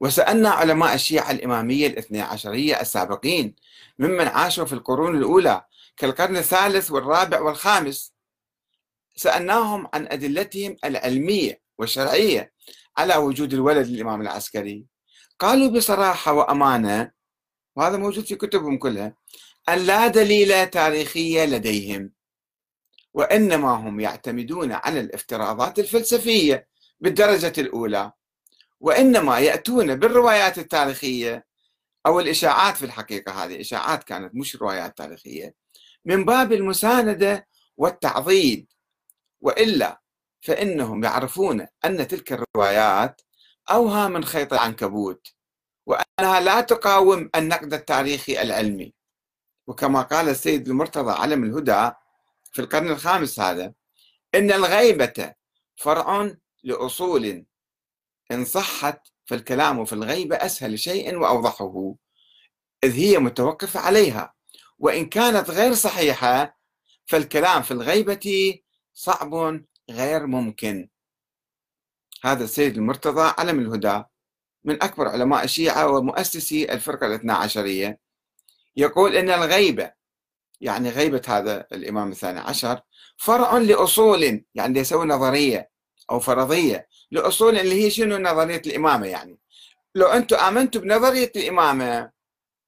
وسألنا 0.00 0.50
علماء 0.50 0.94
الشيعة 0.94 1.30
الإمامية 1.30 1.86
الاثنى 1.86 2.20
عشرية 2.20 2.80
السابقين 2.80 3.54
ممن 3.98 4.28
عاشوا 4.28 4.64
في 4.64 4.72
القرون 4.72 5.16
الأولى 5.16 5.64
كالقرن 5.96 6.36
الثالث 6.36 6.90
والرابع 6.90 7.40
والخامس 7.40 8.12
سألناهم 9.16 9.88
عن 9.94 10.06
أدلتهم 10.06 10.76
العلمية 10.84 11.60
والشرعية 11.78 12.52
على 12.96 13.16
وجود 13.16 13.54
الولد 13.54 13.86
للإمام 13.86 14.20
العسكري. 14.20 14.86
قالوا 15.38 15.68
بصراحة 15.68 16.32
وأمانة 16.32 17.12
وهذا 17.76 17.96
موجود 17.96 18.24
في 18.24 18.34
كتبهم 18.34 18.78
كلها 18.78 19.16
أن 19.68 19.78
لا 19.78 20.08
دليل 20.08 20.66
تاريخية 20.66 21.44
لديهم 21.44 22.12
وإنما 23.14 23.68
هم 23.68 24.00
يعتمدون 24.00 24.72
على 24.72 25.00
الافتراضات 25.00 25.78
الفلسفية 25.78 26.68
بالدرجة 27.00 27.52
الأولى 27.58 28.12
وإنما 28.80 29.38
يأتون 29.38 29.96
بالروايات 29.96 30.58
التاريخية 30.58 31.46
أو 32.06 32.20
الإشاعات 32.20 32.76
في 32.76 32.84
الحقيقة. 32.84 33.44
هذه 33.44 33.60
إشاعات 33.60 34.04
كانت 34.04 34.34
مش 34.34 34.56
روايات 34.56 34.98
تاريخية 34.98 35.54
من 36.04 36.24
باب 36.24 36.52
المساندة 36.52 37.48
والتعضيد. 37.76 38.66
وإلا 39.40 40.00
فإنهم 40.40 41.04
يعرفون 41.04 41.66
أن 41.84 42.08
تلك 42.08 42.32
الروايات 42.32 43.20
أوهى 43.70 44.08
من 44.08 44.24
خيط 44.24 44.52
العنكبوت 44.52 45.26
وأنها 45.86 46.40
لا 46.40 46.60
تقاوم 46.60 47.30
النقد 47.36 47.74
التاريخي 47.74 48.42
العلمي. 48.42 48.94
وكما 49.66 50.02
قال 50.02 50.28
السيد 50.28 50.68
المرتضى 50.68 51.12
علم 51.12 51.44
الهدى 51.44 51.90
في 52.52 52.62
القرن 52.62 52.90
الخامس 52.90 53.40
هذا 53.40 53.72
إن 54.34 54.52
الغيبة 54.52 55.34
فرع 55.76 56.30
لأصول 56.64 57.46
إن 58.30 58.44
صحت 58.44 59.08
فالكلام 59.24 59.84
في 59.84 59.92
الغيبة 59.92 60.36
أسهل 60.36 60.78
شيء 60.78 61.16
وأوضحه 61.16 61.94
إذ 62.84 62.94
هي 62.94 63.18
متوقفة 63.18 63.80
عليها 63.80 64.34
وإن 64.78 65.06
كانت 65.06 65.50
غير 65.50 65.74
صحيحة 65.74 66.58
فالكلام 67.06 67.62
في 67.62 67.70
الغيبة 67.70 68.54
صعب 68.94 69.60
غير 69.90 70.26
ممكن. 70.26 70.88
هذا 72.24 72.44
السيد 72.44 72.76
المرتضى 72.76 73.34
علم 73.38 73.60
الهدى 73.60 74.04
من 74.64 74.82
أكبر 74.82 75.08
علماء 75.08 75.44
الشيعة 75.44 75.88
ومؤسسي 75.90 76.72
الفرقة 76.72 77.06
الاثنى 77.06 77.32
عشرية. 77.32 78.05
يقول 78.76 79.16
إن 79.16 79.30
الغيبة 79.30 79.92
يعني 80.60 80.90
غيبة 80.90 81.22
هذا 81.28 81.66
الإمام 81.72 82.10
الثاني 82.10 82.40
عشر 82.40 82.80
فرع 83.16 83.58
لأصول 83.58 84.44
يعني 84.54 84.78
يسوي 84.78 85.06
نظرية 85.06 85.70
أو 86.10 86.20
فرضية 86.20 86.88
لأصول 87.10 87.58
اللي 87.58 87.84
هي 87.84 87.90
شنو 87.90 88.18
نظرية 88.18 88.62
الإمامة 88.66 89.06
يعني. 89.06 89.38
لو 89.94 90.06
أنتم 90.06 90.36
آمنتوا 90.36 90.80
بنظرية 90.80 91.32
الإمامة 91.36 92.10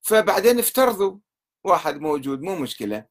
فبعدين 0.03 0.59
افترضوا 0.59 1.18
واحد 1.64 2.01
موجود 2.01 2.42
مو 2.42 2.57
مشكلة. 2.57 3.05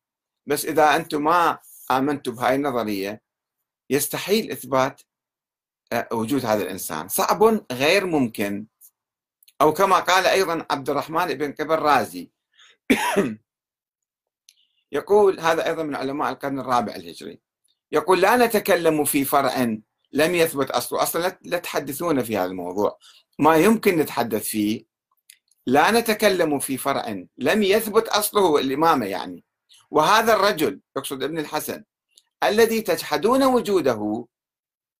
بس 0.46 0.66
إذا 0.66 0.96
أنتم 0.96 1.24
ما 1.24 1.60
آمنتوا 1.92 2.34
بهاي 2.34 2.56
النظرية 2.56 3.22
يستحيل 3.90 4.52
إثبات 4.52 5.02
آه، 5.94 6.08
وجود 6.14 6.46
هذا 6.46 6.64
الإنسان. 6.64 7.08
صعب 7.08 7.44
غير 7.72 8.06
ممكن. 8.06 8.68
أو 9.62 9.74
كما 9.74 10.00
قال 10.00 10.26
أيضا 10.26 10.66
عبد 10.72 10.90
الرحمن 10.90 11.26
بن 11.26 11.52
قبل 11.52 11.76
رازي 11.76 12.32
يقول 14.92 15.40
هذا 15.40 15.68
أيضا 15.68 15.84
من 15.84 15.96
علماء 15.96 16.32
القرن 16.32 16.60
الرابع 16.60 16.96
الهجري. 16.96 17.40
يقول 17.92 18.22
لا 18.22 18.38
نتكلم 18.46 19.04
في 19.06 19.26
فرع 19.26 19.78
لم 20.14 20.36
يثبت 20.36 20.72
أصله. 20.72 21.04
أصلا 21.04 21.40
لا 21.42 21.58
تحدثون 21.58 22.24
في 22.24 22.38
هذا 22.38 22.46
الموضوع. 22.46 23.00
ما 23.40 23.56
يمكن 23.56 23.98
نتحدث 23.98 24.44
فيه 24.44 24.86
لا 25.66 25.92
نتكلم 25.92 26.60
في 26.60 26.78
فرع 26.78 27.24
لم 27.38 27.64
يثبت 27.64 28.08
أصله 28.08 28.60
الإمامة 28.60 29.06
يعني. 29.06 29.44
وهذا 29.92 30.34
الرجل 30.34 30.82
يقصد 30.98 31.24
ابن 31.24 31.40
الحسن 31.40 31.84
الذي 32.44 32.82
تجحدون 32.82 33.44
وجوده 33.44 34.28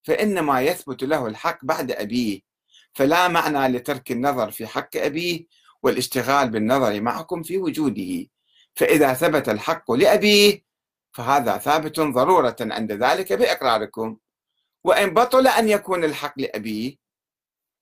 فإنما 0.04 0.62
يثبت 0.62 1.04
له 1.04 1.28
الحق 1.28 1.66
بعد 1.66 1.92
أبيه. 1.92 2.42
فلا 2.94 3.28
معنى 3.28 3.78
لترك 3.78 4.12
النظر 4.12 4.52
في 4.52 4.68
حق 4.68 4.90
أبيه 4.96 5.46
والاشتغال 5.84 6.50
بالنظر 6.50 7.02
معكم 7.02 7.44
في 7.44 7.58
وجوده. 7.58 8.28
فإذا 8.76 9.14
ثبت 9.14 9.50
الحق 9.50 9.92
لأبيه 9.92 10.64
فهذا 11.14 11.58
ثابت 11.58 12.00
ضرورة 12.00 12.56
عند 12.62 12.92
ذلك 12.92 13.34
بإقراركم. 13.34 14.18
وإن 14.84 15.14
بطل 15.14 15.48
أن 15.48 15.70
يكون 15.70 16.04
الحق 16.04 16.34
لأبيه 16.38 16.96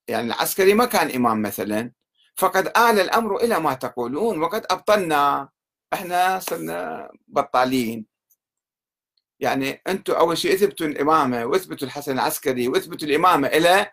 يعني 0.07 0.27
العسكري 0.27 0.73
ما 0.73 0.85
كان 0.85 1.11
إمام 1.11 1.41
مثلا 1.41 1.91
فقد 2.35 2.67
آل 2.67 2.99
الأمر 2.99 3.35
إلى 3.37 3.59
ما 3.59 3.73
تقولون 3.73 4.41
وقد 4.41 4.65
أبطلنا. 4.71 5.49
إحنا 5.93 6.39
صرنا 6.39 7.09
بطالين. 7.27 8.05
يعني 9.39 9.81
أنتم 9.87 10.13
أول 10.13 10.37
شيء 10.37 10.53
اثبتوا 10.53 10.87
الإمامة 10.87 11.45
واثبتوا 11.45 11.87
الحسن 11.87 12.11
العسكري 12.11 12.67
واثبتوا 12.67 13.07
الإمامة 13.07 13.47
له 13.47 13.91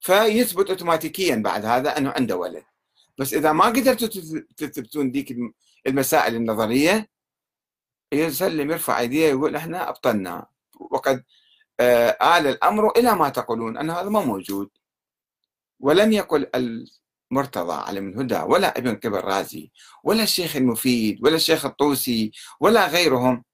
فيثبت 0.00 0.70
اوتوماتيكيا 0.70 1.36
بعد 1.36 1.64
هذا 1.64 1.98
أنه 1.98 2.10
عنده 2.10 2.36
ولد. 2.36 2.64
بس 3.20 3.34
إذا 3.34 3.52
ما 3.52 3.64
قدرتوا 3.64 4.08
تثبتون 4.56 5.10
ديك 5.10 5.36
المسائل 5.86 6.34
النظرية 6.34 7.10
يسلم 8.12 8.70
يرفع 8.70 8.98
إيديه 8.98 9.34
ويقول 9.34 9.56
إحنا 9.56 9.88
أبطلنا. 9.88 10.46
وقد 10.80 11.24
آه، 11.80 12.38
آل 12.38 12.46
الأمر 12.46 12.90
إلى 12.90 13.14
ما 13.16 13.28
تقولون 13.28 13.76
أن 13.76 13.90
هذا 13.90 14.08
ما 14.08 14.20
موجود. 14.20 14.70
ولم 15.80 16.12
يقل 16.12 16.50
المرتضى 16.54 17.72
علم 17.72 18.08
الهدى 18.08 18.40
ولا 18.40 18.78
ابن 18.78 18.96
قبل 18.96 19.20
رازي 19.20 19.70
ولا 20.04 20.22
الشيخ 20.22 20.56
المفيد 20.56 21.24
ولا 21.24 21.36
الشيخ 21.36 21.66
الطوسي 21.66 22.32
ولا 22.60 22.86
غيرهم 22.86 23.44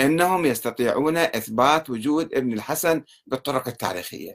إنهم 0.00 0.46
يستطيعون 0.46 1.16
إثبات 1.16 1.90
وجود 1.90 2.34
ابن 2.34 2.52
الحسن 2.52 3.04
بالطرق 3.26 3.68
التاريخية. 3.68 4.34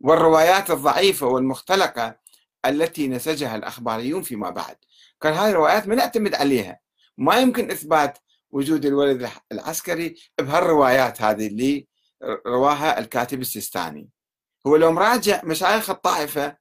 والروايات 0.00 0.70
الضعيفة 0.70 1.26
والمختلقة 1.26 2.23
التي 2.66 3.08
نسجها 3.08 3.56
الأخباريون 3.56 4.22
فيما 4.22 4.50
بعد. 4.50 4.76
كان 5.20 5.32
هذه 5.32 5.50
الروايات 5.50 5.88
ما 5.88 5.94
نعتمد 5.94 6.34
عليها. 6.34 6.80
ما 7.18 7.36
يمكن 7.36 7.70
إثبات 7.70 8.18
وجود 8.50 8.86
الولد 8.86 9.30
العسكري 9.52 10.16
بهالروايات 10.38 11.22
هذه 11.22 11.46
اللي 11.46 11.86
رواها 12.46 12.98
الكاتب 12.98 13.40
السيستاني. 13.40 14.08
هو 14.66 14.76
لو 14.76 14.92
مراجع 14.92 15.40
مشايخ 15.44 15.90
الطائفة 15.90 16.56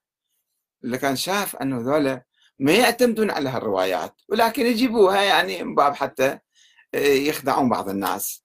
اللي 0.84 0.98
كان 0.98 1.16
شاف 1.16 1.56
أنه 1.56 1.78
ذولا 1.78 2.24
ما 2.60 2.72
يعتمدون 2.72 3.32
على 3.32 3.50
هالروايات 3.50 4.22
ولكن 4.30 4.66
يجيبوها 4.66 5.22
يعني 5.22 5.64
من 5.64 5.76
باب 5.76 5.96
حتى 5.96 6.40
يخدعون 6.94 7.70
بعض 7.70 7.90
الناس. 7.90 8.44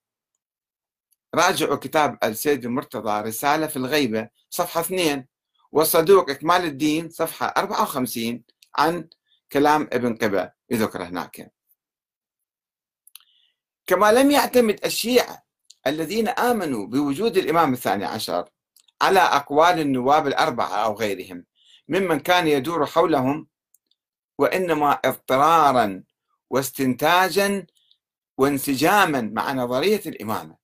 راجعوا 1.35 1.77
كتاب 1.77 2.19
السيد 2.25 2.65
المرتضى 2.65 3.29
رسالة 3.29 3.67
في 3.67 3.77
الغيبة 3.77 4.29
صفحة 4.51 4.81
2 4.81 5.27
والصدوق 5.73 6.31
إكمال 6.31 6.65
الدين 6.65 7.11
صفحة 7.11 7.47
54 7.57 8.43
عن 8.77 9.09
كلام 9.53 9.89
ابن 9.93 10.17
قبة 10.17 10.53
يذكر 10.71 11.03
هناك 11.03 11.53
كما 13.87 14.13
لم 14.13 14.31
يعتمد 14.31 14.85
الشيعة 14.85 15.43
الذين 15.87 16.29
آمنوا 16.29 16.87
بوجود 16.87 17.37
الإمام 17.37 17.73
الثاني 17.73 18.05
عشر 18.05 18.49
على 19.03 19.21
أقوال 19.21 19.81
النواب 19.81 20.27
الأربعة 20.27 20.75
أو 20.85 20.95
غيرهم 20.95 21.45
ممن 21.89 22.21
كان 22.21 22.47
يدور 22.47 22.87
حولهم 22.87 23.49
وإنما 24.39 24.93
اضطرارا 25.05 26.03
واستنتاجا 26.51 27.67
وانسجاما 28.39 29.21
مع 29.21 29.53
نظرية 29.53 30.03
الإمامة. 30.07 30.58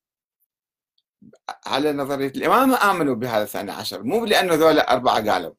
على 1.66 1.92
نظرية 1.92 2.28
الإمامة 2.36 2.90
آمنوا 2.90 3.14
بهذا 3.14 3.42
الثاني 3.42 3.70
عشر. 3.72 4.02
مو 4.02 4.24
لأنه 4.24 4.54
ذولا 4.54 4.92
أربعة 4.92 5.30
قالوا 5.30 5.54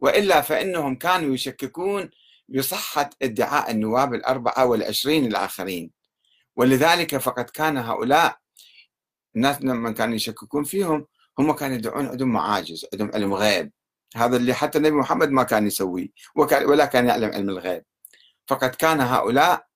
وإلا 0.00 0.40
فإنهم 0.40 0.96
كانوا 0.96 1.34
يشككون 1.34 2.10
بصحة 2.48 3.10
ادعاء 3.22 3.70
النواب 3.70 4.14
الأربعة 4.14 4.66
والعشرين 4.66 5.26
الآخرين. 5.26 5.90
ولذلك 6.56 7.16
فقد 7.16 7.50
كان 7.50 7.76
هؤلاء 7.76 8.38
الناس 9.36 9.62
لما 9.62 9.92
كانوا 9.92 10.14
يشككون 10.14 10.64
فيهم 10.64 11.06
هم 11.38 11.52
كانوا 11.52 11.76
يدعون 11.76 12.06
عندهم 12.06 12.32
معاجز 12.32 12.86
عندهم 12.92 13.10
علم 13.14 13.34
غيب. 13.34 13.72
هذا 14.16 14.36
اللي 14.36 14.54
حتى 14.54 14.78
النبي 14.78 14.96
محمد 14.96 15.30
ما 15.30 15.42
كان 15.42 15.66
يسويه 15.66 16.08
ولا 16.36 16.86
كان 16.86 17.06
يعلم 17.08 17.30
علم 17.32 17.48
الغيب. 17.50 17.84
فقد 18.46 18.74
كان 18.74 19.00
هؤلاء 19.00 19.66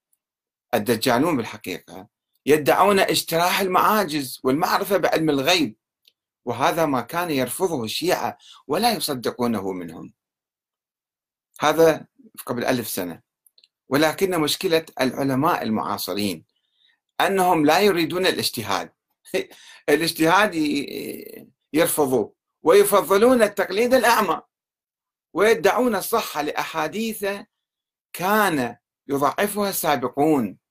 الدجالون 0.75 1.37
بالحقيقة 1.37 2.12
يدعون 2.47 3.01
اجتراح 3.01 3.61
المعاجز 3.61 4.41
والمعرفة 4.45 4.97
بعلم 4.97 5.31
الغيب. 5.31 5.77
وهذا 6.45 6.87
ما 6.87 7.01
كان 7.01 7.31
يرفضه 7.31 7.85
الشيعة 7.85 8.39
ولا 8.67 8.93
يصدقونه 8.93 9.73
منهم. 9.73 10.13
هذا 11.61 12.07
قبل 12.47 12.65
ألف 12.65 12.89
سنة. 12.89 13.23
ولكن 13.89 14.41
مشكلة 14.41 14.87
العلماء 15.01 15.63
المعاصرين 15.63 16.45
أنهم 17.21 17.67
لا 17.67 17.81
يريدون 17.81 18.27
الاجتهاد. 18.27 18.93
الاجتهاد 19.89 20.55
يرفضوه 21.73 22.35
ويفضلون 22.63 23.43
التقليد 23.43 23.95
الأعمى. 23.95 24.43
ويدعون 25.35 25.97
الصحة 25.97 26.43
لأحاديث 26.43 27.27
كان 28.13 28.77
يضعفها 29.09 29.69
السابقون. 29.71 30.62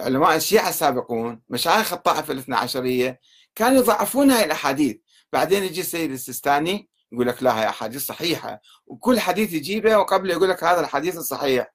علماء 0.00 0.36
الشيعة 0.36 0.68
السابقون 0.68 1.42
مشايخ 1.48 1.92
الطائفة 1.92 2.32
الاثنى 2.32 2.56
عشرية 2.56 3.20
كانوا 3.54 3.78
يضعفون 3.78 4.30
هاي 4.30 4.44
الأحاديث 4.44 4.96
بعدين 5.32 5.62
يجي 5.64 5.80
السيد 5.80 6.10
السيستاني 6.10 6.88
يقول 7.12 7.26
لك 7.26 7.42
لا 7.42 7.60
هي 7.60 7.68
أحاديث 7.68 8.06
صحيحة. 8.06 8.60
وكل 8.86 9.20
حديث 9.20 9.52
يجيبه 9.52 9.96
وقبل 9.96 10.30
يقول 10.30 10.48
لك 10.50 10.64
هذا 10.64 10.80
الحديث 10.80 11.16
الصحيح 11.16 11.74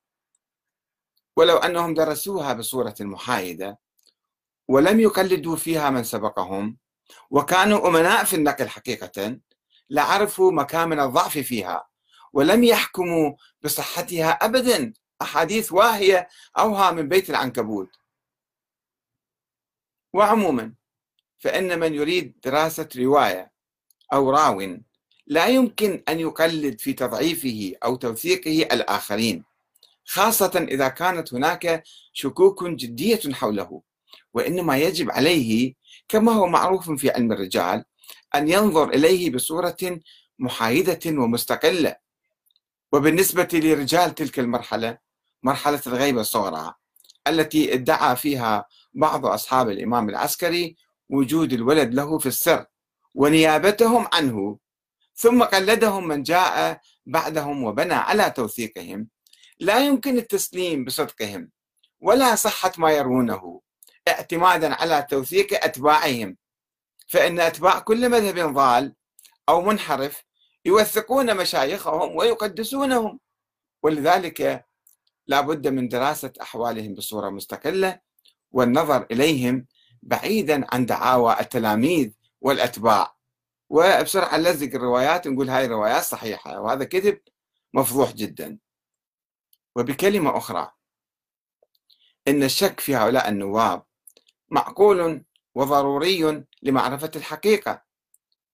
ولو 1.37 1.57
أنهم 1.57 1.93
درسوها 1.93 2.53
بصورة 2.53 2.95
محايدة 2.99 3.79
ولم 4.67 4.99
يقلدوا 4.99 5.55
فيها 5.55 5.89
من 5.89 6.03
سبقهم 6.03 6.77
وكانوا 7.29 7.87
أمناء 7.87 8.23
في 8.23 8.35
النقل 8.35 8.69
حقيقة 8.69 9.39
لعرفوا 9.89 10.51
مكامن 10.51 10.99
الضعف 10.99 11.37
فيها 11.37 11.87
ولم 12.33 12.63
يحكموا 12.63 13.33
بصحتها 13.63 14.29
أبدا. 14.31 14.93
أحاديث 15.21 15.71
واهية 15.71 16.27
أوها 16.57 16.91
من 16.91 17.09
بيت 17.09 17.29
العنكبوت. 17.29 17.89
وعموما 20.15 20.73
فإن 21.37 21.79
من 21.79 21.93
يريد 21.93 22.33
دراسة 22.43 22.89
رواية 22.97 23.51
أو 24.13 24.29
راو 24.29 24.77
لا 25.27 25.47
يمكن 25.47 26.03
أن 26.09 26.19
يقلد 26.19 26.79
في 26.79 26.93
تضعيفه 26.93 27.73
أو 27.83 27.95
توثيقه 27.95 28.61
الآخرين 28.75 29.43
خاصة 30.05 30.65
إذا 30.71 30.87
كانت 30.87 31.33
هناك 31.33 31.83
شكوك 32.13 32.63
جدية 32.63 33.19
حوله. 33.33 33.81
وإنما 34.33 34.77
يجب 34.77 35.11
عليه 35.11 35.73
كما 36.07 36.31
هو 36.31 36.47
معروف 36.47 36.91
في 36.91 37.09
علم 37.09 37.31
الرجال 37.31 37.85
أن 38.35 38.49
ينظر 38.49 38.89
إليه 38.89 39.29
بصورة 39.31 39.99
محايدة 40.39 40.99
ومستقلة. 41.05 41.95
وبالنسبة 42.91 43.47
لرجال 43.53 44.15
تلك 44.15 44.39
المرحلة 44.39 44.97
مرحلة 45.43 45.81
الغيبة 45.87 46.21
الصغرى 46.21 46.73
التي 47.27 47.73
ادعى 47.73 48.15
فيها 48.15 48.65
بعض 48.95 49.25
أصحاب 49.25 49.69
الإمام 49.69 50.09
العسكري 50.09 50.75
وجود 51.09 51.53
الولد 51.53 51.93
له 51.93 52.17
في 52.19 52.25
السر 52.25 52.65
ونيابتهم 53.15 54.07
عنه 54.13 54.57
ثم 55.15 55.43
قلدهم 55.43 56.07
من 56.07 56.23
جاء 56.23 56.79
بعدهم 57.05 57.63
وبنى 57.63 57.93
على 57.93 58.29
توثيقهم. 58.31 59.07
لا 59.59 59.79
يمكن 59.85 60.17
التسليم 60.17 60.85
بصدقهم 60.85 61.51
ولا 61.99 62.35
صحة 62.35 62.71
ما 62.77 62.91
يرونه 62.91 63.61
اعتمادا 64.07 64.73
على 64.73 65.07
توثيق 65.09 65.63
أتباعهم. 65.65 66.37
فإن 67.07 67.39
أتباع 67.39 67.79
كل 67.79 68.09
مذهب 68.09 68.53
ضال 68.53 68.95
أو 69.49 69.61
منحرف 69.61 70.23
يوثقون 70.65 71.37
مشايخهم 71.37 72.15
ويقدسونهم 72.15 73.19
ولذلك 73.83 74.65
لا 75.27 75.41
بد 75.41 75.67
من 75.67 75.87
دراسة 75.87 76.33
أحوالهم 76.41 76.93
بصورة 76.93 77.29
مستقلة 77.29 77.99
والنظر 78.55 79.05
إليهم 79.11 79.65
بعيدا 80.03 80.65
عن 80.73 80.85
دعاوى 80.85 81.39
التلاميذ 81.39 82.11
والأتباع. 82.41 83.15
وبسرعة 83.69 84.37
نلزق 84.37 84.67
الروايات 84.75 85.27
نقول 85.27 85.49
هاي 85.49 85.65
الروايات 85.65 86.03
صحيحة 86.03 86.59
وهذا 86.61 86.83
كذب 86.83 87.19
مفضوح 87.73 88.11
جدا. 88.11 88.59
وبكلمة 89.75 90.37
أخرى 90.37 90.71
إن 92.27 92.43
الشك 92.43 92.79
في 92.79 92.95
هؤلاء 92.95 93.29
النواب 93.29 93.83
معقول 94.49 95.25
وضروري 95.55 96.43
لمعرفة 96.63 97.11
الحقيقة 97.15 97.83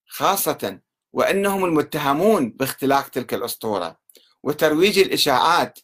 خاصة 0.08 0.80
وأنهم 1.14 1.66
المتهمون 1.66 2.50
باختلاق 2.50 3.08
تلك 3.10 3.34
الأسطورة 3.34 4.00
وترويج 4.44 5.00
الإشاعات 5.00 5.80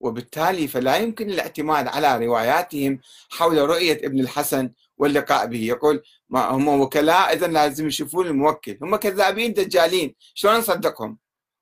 وبالتالي 0.00 0.68
فلا 0.68 0.96
يمكن 0.96 1.30
الاعتماد 1.30 1.88
على 1.88 2.26
رواياتهم 2.26 3.00
حول 3.30 3.58
رؤية 3.58 4.00
ابن 4.04 4.20
الحسن 4.20 4.72
واللقاء 4.96 5.46
به. 5.46 5.60
يقول 5.64 6.02
ما 6.28 6.50
هم 6.50 6.68
وكلاء 6.68 7.32
إذا 7.32 7.46
لازم 7.46 7.86
يشوفون 7.86 8.26
الموكل. 8.26 8.78
هم 8.82 8.96
كذابين 8.96 9.52
دجالين. 9.52 10.14
شلون 10.34 10.56
نصدقهم؟ 10.56 11.18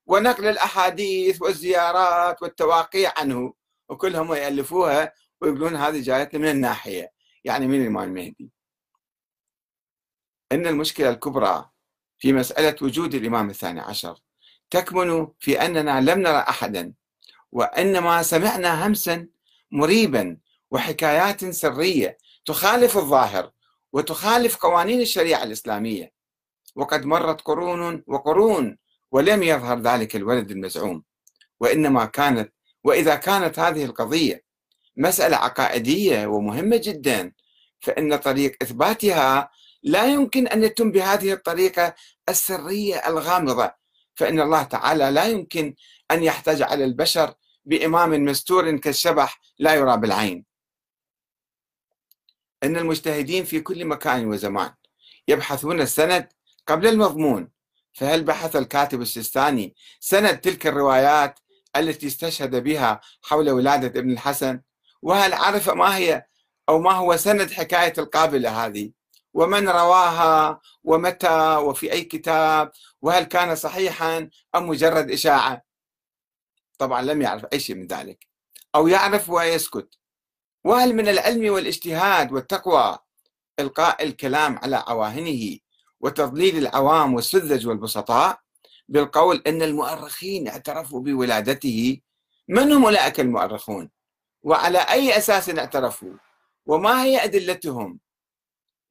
ونقل 0.07 0.47
الأحاديث 0.47 1.43
والزيارات 1.43 2.43
والتواقيع 2.43 3.13
عنه 3.17 3.55
وكلهم 3.89 4.35
يألفوها 4.35 5.13
ويقولون 5.41 5.77
هذه 5.77 6.01
جايتنا 6.01 6.41
من 6.41 6.49
الناحية. 6.51 7.13
يعني 7.45 7.67
من 7.67 7.83
الإمام 7.83 8.09
المهدي 8.09 8.51
إن 10.53 10.67
المشكلة 10.67 11.11
الكبرى 11.11 11.71
في 12.19 12.33
مسألة 12.33 12.77
وجود 12.83 13.15
الإمام 13.15 13.51
الثاني 13.51 13.81
عشر 13.81 14.19
تكمن 14.71 15.29
في 15.39 15.61
أننا 15.61 16.01
لم 16.01 16.21
نرى 16.21 16.39
أحدا 16.39 16.93
وإنما 17.53 18.23
سمعنا 18.23 18.87
همسا 18.87 19.27
مريبا 19.71 20.37
وحكايات 20.71 21.45
سرية 21.45 22.19
تخالف 22.45 22.97
الظاهر 22.97 23.51
وتخالف 23.93 24.57
قوانين 24.57 25.01
الشريعة 25.01 25.43
الإسلامية. 25.45 26.13
وقد 26.77 27.05
مرت 27.05 27.41
قرون 27.41 28.05
وقرون 28.07 28.79
ولم 29.11 29.43
يظهر 29.43 29.79
ذلك 29.81 30.17
الولد 30.17 30.51
المزعوم. 30.51 31.03
وإنما 31.61 32.05
كانت 32.05 32.53
وإذا 32.85 33.15
كانت 33.15 33.59
هذه 33.59 33.85
القضية 33.85 34.45
مسألة 34.97 35.37
عقائدية 35.37 36.27
ومهمة 36.27 36.77
جدا 36.77 37.33
فإن 37.81 38.17
طريق 38.17 38.57
إثباتها 38.63 39.51
لا 39.83 40.07
يمكن 40.07 40.47
أن 40.47 40.65
يتم 40.65 40.93
بهذه 40.93 41.33
الطريقة 41.33 41.95
السرية 42.29 42.97
الغامضة. 42.97 43.73
فإن 44.15 44.41
الله 44.41 44.63
تعالى 44.63 45.11
لا 45.11 45.25
يمكن 45.25 45.75
أن 46.11 46.23
يحتاج 46.23 46.63
على 46.63 46.85
البشر 46.85 47.35
بإمام 47.65 48.25
مستور 48.25 48.77
كالشبح 48.77 49.41
لا 49.59 49.75
يرى 49.75 49.97
بالعين. 49.97 50.45
أن 52.63 52.77
المجتهدين 52.77 53.45
في 53.45 53.61
كل 53.61 53.85
مكان 53.85 54.27
وزمان 54.27 54.73
يبحثون 55.29 55.81
السند 55.81 56.29
قبل 56.67 56.87
المضمون. 56.87 57.51
فهل 57.93 58.25
بحث 58.25 58.57
الكاتب 58.57 59.01
السيستاني 59.03 59.75
سند 60.01 60.39
تلك 60.41 60.67
الروايات 60.67 61.41
التي 61.77 62.07
استشهد 62.07 62.57
بها 62.57 63.01
حول 63.23 63.51
ولادة 63.51 64.01
ابن 64.01 64.11
الحسن؟ 64.11 64.61
وهل 65.03 65.33
عرف 65.33 65.69
ما 65.71 65.97
هي 65.97 66.27
أو 66.69 66.79
ما 66.79 66.93
هو 66.93 67.17
سند 67.17 67.51
حكاية 67.51 67.93
القابلة 67.99 68.67
هذه؟ 68.67 68.91
ومن 69.35 69.69
رواها؟ 69.69 70.61
ومتى؟ 70.85 71.57
وفي 71.57 71.93
أي 71.93 72.05
كتاب؟ 72.05 72.73
وهل 73.03 73.25
كان 73.25 73.55
صحيحا 73.57 74.29
أم 74.55 74.69
مجرد 74.69 75.11
إشاعة؟ 75.11 75.68
طبعا 76.79 77.03
لم 77.03 77.23
يعرف 77.23 77.47
أي 77.53 77.61
شيء 77.61 77.77
من 77.77 77.87
ذلك 77.87 78.27
أو 78.75 78.89
يعرف 78.89 79.31
ويسكت. 79.31 79.99
وهل 80.65 80.95
من 80.95 81.09
العلم 81.09 81.53
والاجتهاد 81.53 82.33
والتقوى 82.33 82.99
إلقاء 83.61 84.05
الكلام 84.05 84.59
على 84.59 84.77
عواهنه 84.77 85.59
وتضليل 86.01 86.59
العوام 86.59 87.15
والسذج 87.15 87.67
والبسطاء؟ 87.67 88.41
بالقول 88.89 89.43
أن 89.47 89.63
المؤرخين 89.63 90.49
اعترفوا 90.49 91.01
بولادته. 91.01 92.01
من 92.49 92.73
هم 92.73 92.85
أولئك 92.85 93.21
المؤرخون؟ 93.21 93.91
وعلى 94.43 94.79
أي 94.79 95.19
أساس 95.19 95.51
اعترفوا؟ 95.51 96.13
وما 96.67 97.03
هي 97.03 97.25
أدلتهم؟ 97.25 97.99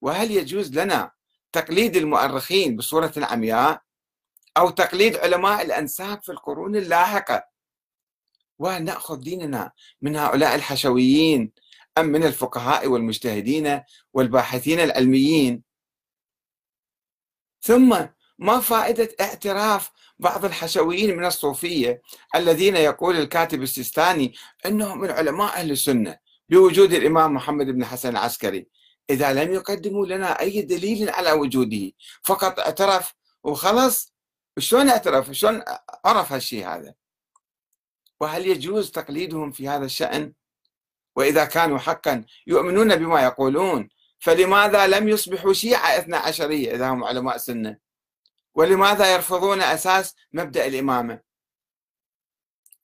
وهل 0.01 0.31
يجوز 0.31 0.79
لنا 0.79 1.11
تقليد 1.51 1.95
المؤرخين 1.95 2.75
بصورة 2.75 3.13
عمياء 3.17 3.81
أو 4.57 4.69
تقليد 4.69 5.15
علماء 5.15 5.65
الأنساب 5.65 6.23
في 6.23 6.31
القرون 6.31 6.75
اللاحقة؟ 6.75 7.56
ونأخذ 8.59 9.19
ديننا 9.19 9.71
من 10.01 10.15
هؤلاء 10.15 10.55
الحشويين 10.55 11.51
أم 11.97 12.05
من 12.05 12.23
الفقهاء 12.23 12.87
والمجتهدين 12.87 13.81
والباحثين 14.13 14.79
العلميين. 14.79 15.63
ثم 17.61 18.05
ما 18.39 18.59
فائدة 18.59 19.09
اعتراف 19.21 19.91
بعض 20.19 20.45
الحشويين 20.45 21.17
من 21.17 21.25
الصوفية 21.25 22.01
الذين 22.35 22.75
يقول 22.75 23.17
الكاتب 23.17 23.61
السيستاني 23.61 24.33
أنهم 24.65 24.99
من 24.99 25.11
علماء 25.11 25.53
أهل 25.53 25.71
السنة 25.71 26.17
بوجود 26.49 26.93
الإمام 26.93 27.33
محمد 27.33 27.65
بن 27.65 27.85
حسن 27.85 28.09
العسكري. 28.09 28.67
إذا 29.09 29.33
لم 29.33 29.53
يقدموا 29.53 30.05
لنا 30.05 30.39
أي 30.39 30.61
دليل 30.61 31.09
على 31.09 31.31
وجوده 31.31 31.91
فقط 32.23 32.59
اعترف 32.59 33.13
وخلص 33.43 34.13
شلون 34.59 34.89
اعترف؟ 34.89 35.31
شلون 35.31 35.63
عرف 36.05 36.31
هالشيء 36.31 36.67
هذا؟ 36.67 36.93
وهل 38.19 38.47
يجوز 38.47 38.91
تقليدهم 38.91 39.51
في 39.51 39.67
هذا 39.69 39.85
الشأن؟ 39.85 40.33
وإذا 41.15 41.45
كانوا 41.45 41.77
حقا 41.77 42.25
يؤمنون 42.47 42.95
بما 42.95 43.21
يقولون 43.21 43.89
فلماذا 44.19 44.87
لم 44.87 45.09
يصبحوا 45.09 45.53
شيعة 45.53 45.97
اثنا 45.97 46.17
عشرية 46.17 46.75
إذا 46.75 46.89
هم 46.89 47.03
علماء 47.03 47.37
سنة 47.37 47.77
ولماذا 48.55 49.13
يرفضون 49.13 49.61
أساس 49.61 50.15
مبدأ 50.33 50.67
الإمامة؟ 50.67 51.21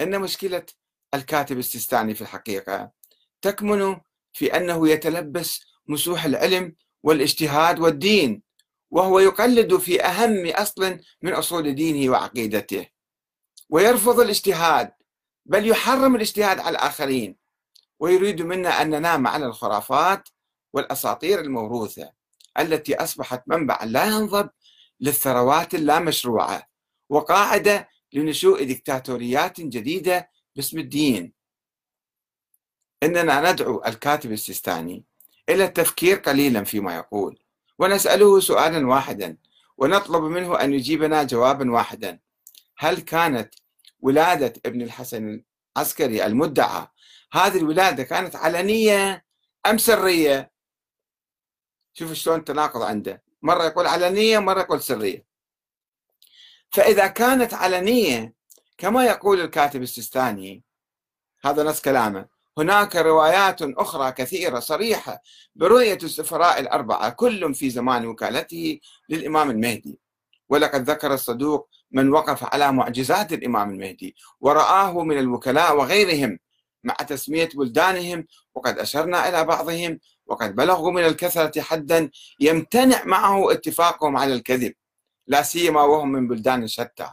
إن 0.02 0.22
مشكلة 0.22 0.66
الكاتب 1.14 1.58
السيستاني 1.58 2.16
في 2.16 2.22
الحقيقة 2.22 2.92
تكمن 3.42 3.98
في 4.34 4.58
أنه 4.58 4.90
يتلبس 4.90 5.62
مسوح 5.88 6.26
العلم 6.26 6.76
والاجتهاد 7.04 7.80
والدين 7.80 8.44
وهو 8.90 9.20
يقلد 9.20 9.78
في 9.78 10.04
أهم 10.04 10.48
أصل 10.48 11.00
من 11.22 11.34
أصول 11.34 11.76
دينه 11.76 12.12
وعقيدته 12.12 12.88
ويرفض 13.70 14.20
الاجتهاد 14.20 14.92
بل 15.46 15.68
يحرم 15.68 16.16
الاجتهاد 16.16 16.60
على 16.60 16.70
الآخرين 16.70 17.36
ويريد 18.00 18.42
منا 18.42 18.82
أن 18.82 18.90
ننام 18.90 19.28
على 19.28 19.46
الخرافات 19.46 20.30
والأساطير 20.74 21.40
الموروثة 21.42 22.12
التي 22.60 22.96
أصبحت 22.96 23.44
منبعا 23.48 23.86
لا 23.86 24.06
ينضب 24.06 24.50
للثروات 25.00 25.76
اللامشروعة 25.76 26.68
وقاعدة 27.10 27.90
لنشوء 28.14 28.64
ديكتاتوريات 28.64 29.62
جديدة 29.62 30.30
باسم 30.56 30.80
الدين. 30.80 31.34
إننا 33.04 33.52
ندعو 33.52 33.84
الكاتب 33.86 34.32
السيستاني 34.32 35.04
إلى 35.50 35.66
التفكير 35.66 36.18
قليلا 36.18 36.64
فيما 36.64 36.96
يقول 36.96 37.40
ونسأله 37.80 38.40
سؤالا 38.40 38.88
واحدا 38.88 39.38
ونطلب 39.78 40.24
منه 40.24 40.62
أن 40.62 40.74
يجيبنا 40.74 41.24
جوابا 41.24 41.72
واحدا. 41.72 42.20
هل 42.78 43.02
كانت 43.02 43.54
ولادة 44.04 44.54
ابن 44.66 44.82
الحسن 44.82 45.44
العسكري 45.78 46.26
المدعى. 46.26 46.88
هذه 47.32 47.58
الولادة 47.58 48.04
كانت 48.04 48.36
علنية 48.36 49.26
أم 49.66 49.78
سرية؟ 49.78 50.52
شوف 51.94 52.14
شلون 52.14 52.40
التناقض 52.40 52.82
عنده. 52.82 53.24
مرة 53.42 53.64
يقول 53.64 53.88
علنية 53.88 54.40
مرة 54.40 54.62
يقول 54.62 54.82
سرية. 54.82 55.26
فإذا 56.70 57.08
كانت 57.08 57.54
علنية 57.54 58.34
كما 58.78 59.06
يقول 59.06 59.42
الكاتب 59.42 59.82
السيستاني 59.82 60.64
هذا 61.46 61.64
نص 61.64 61.82
كلامه 61.82 62.28
هناك 62.58 62.96
روايات 62.96 63.62
أخرى 63.62 64.12
كثيرة 64.12 64.60
صريحة 64.60 65.22
برؤية 65.56 65.98
السفراء 66.04 66.60
الأربعة 66.60 67.10
كل 67.10 67.56
في 67.56 67.70
زمان 67.70 68.06
وكالته 68.06 68.80
للإمام 69.10 69.50
المهدي. 69.52 70.00
ولقد 70.50 70.90
ذكر 70.90 71.14
الصدوق 71.14 71.70
من 71.94 72.10
وقف 72.10 72.44
على 72.54 72.72
معجزات 72.72 73.34
الإمام 73.34 73.70
المهدي 73.70 74.16
ورآه 74.42 75.04
من 75.04 75.18
الوكلاء 75.20 75.78
وغيرهم 75.78 76.40
مع 76.84 76.94
تسمية 76.94 77.50
بلدانهم 77.56 78.26
وقد 78.56 78.80
أشرنا 78.80 79.30
إلى 79.30 79.44
بعضهم 79.44 80.00
وقد 80.26 80.56
بلغوا 80.56 80.92
من 80.92 81.06
الكثرة 81.06 81.62
حدا 81.62 82.10
يمتنع 82.40 83.04
معه 83.06 83.52
اتفاقهم 83.52 84.18
على 84.18 84.34
الكذب 84.34 84.74
لا 85.28 85.44
سيما 85.44 85.84
وهم 85.84 86.12
من 86.12 86.28
بلدان 86.28 86.68
شتى. 86.68 87.10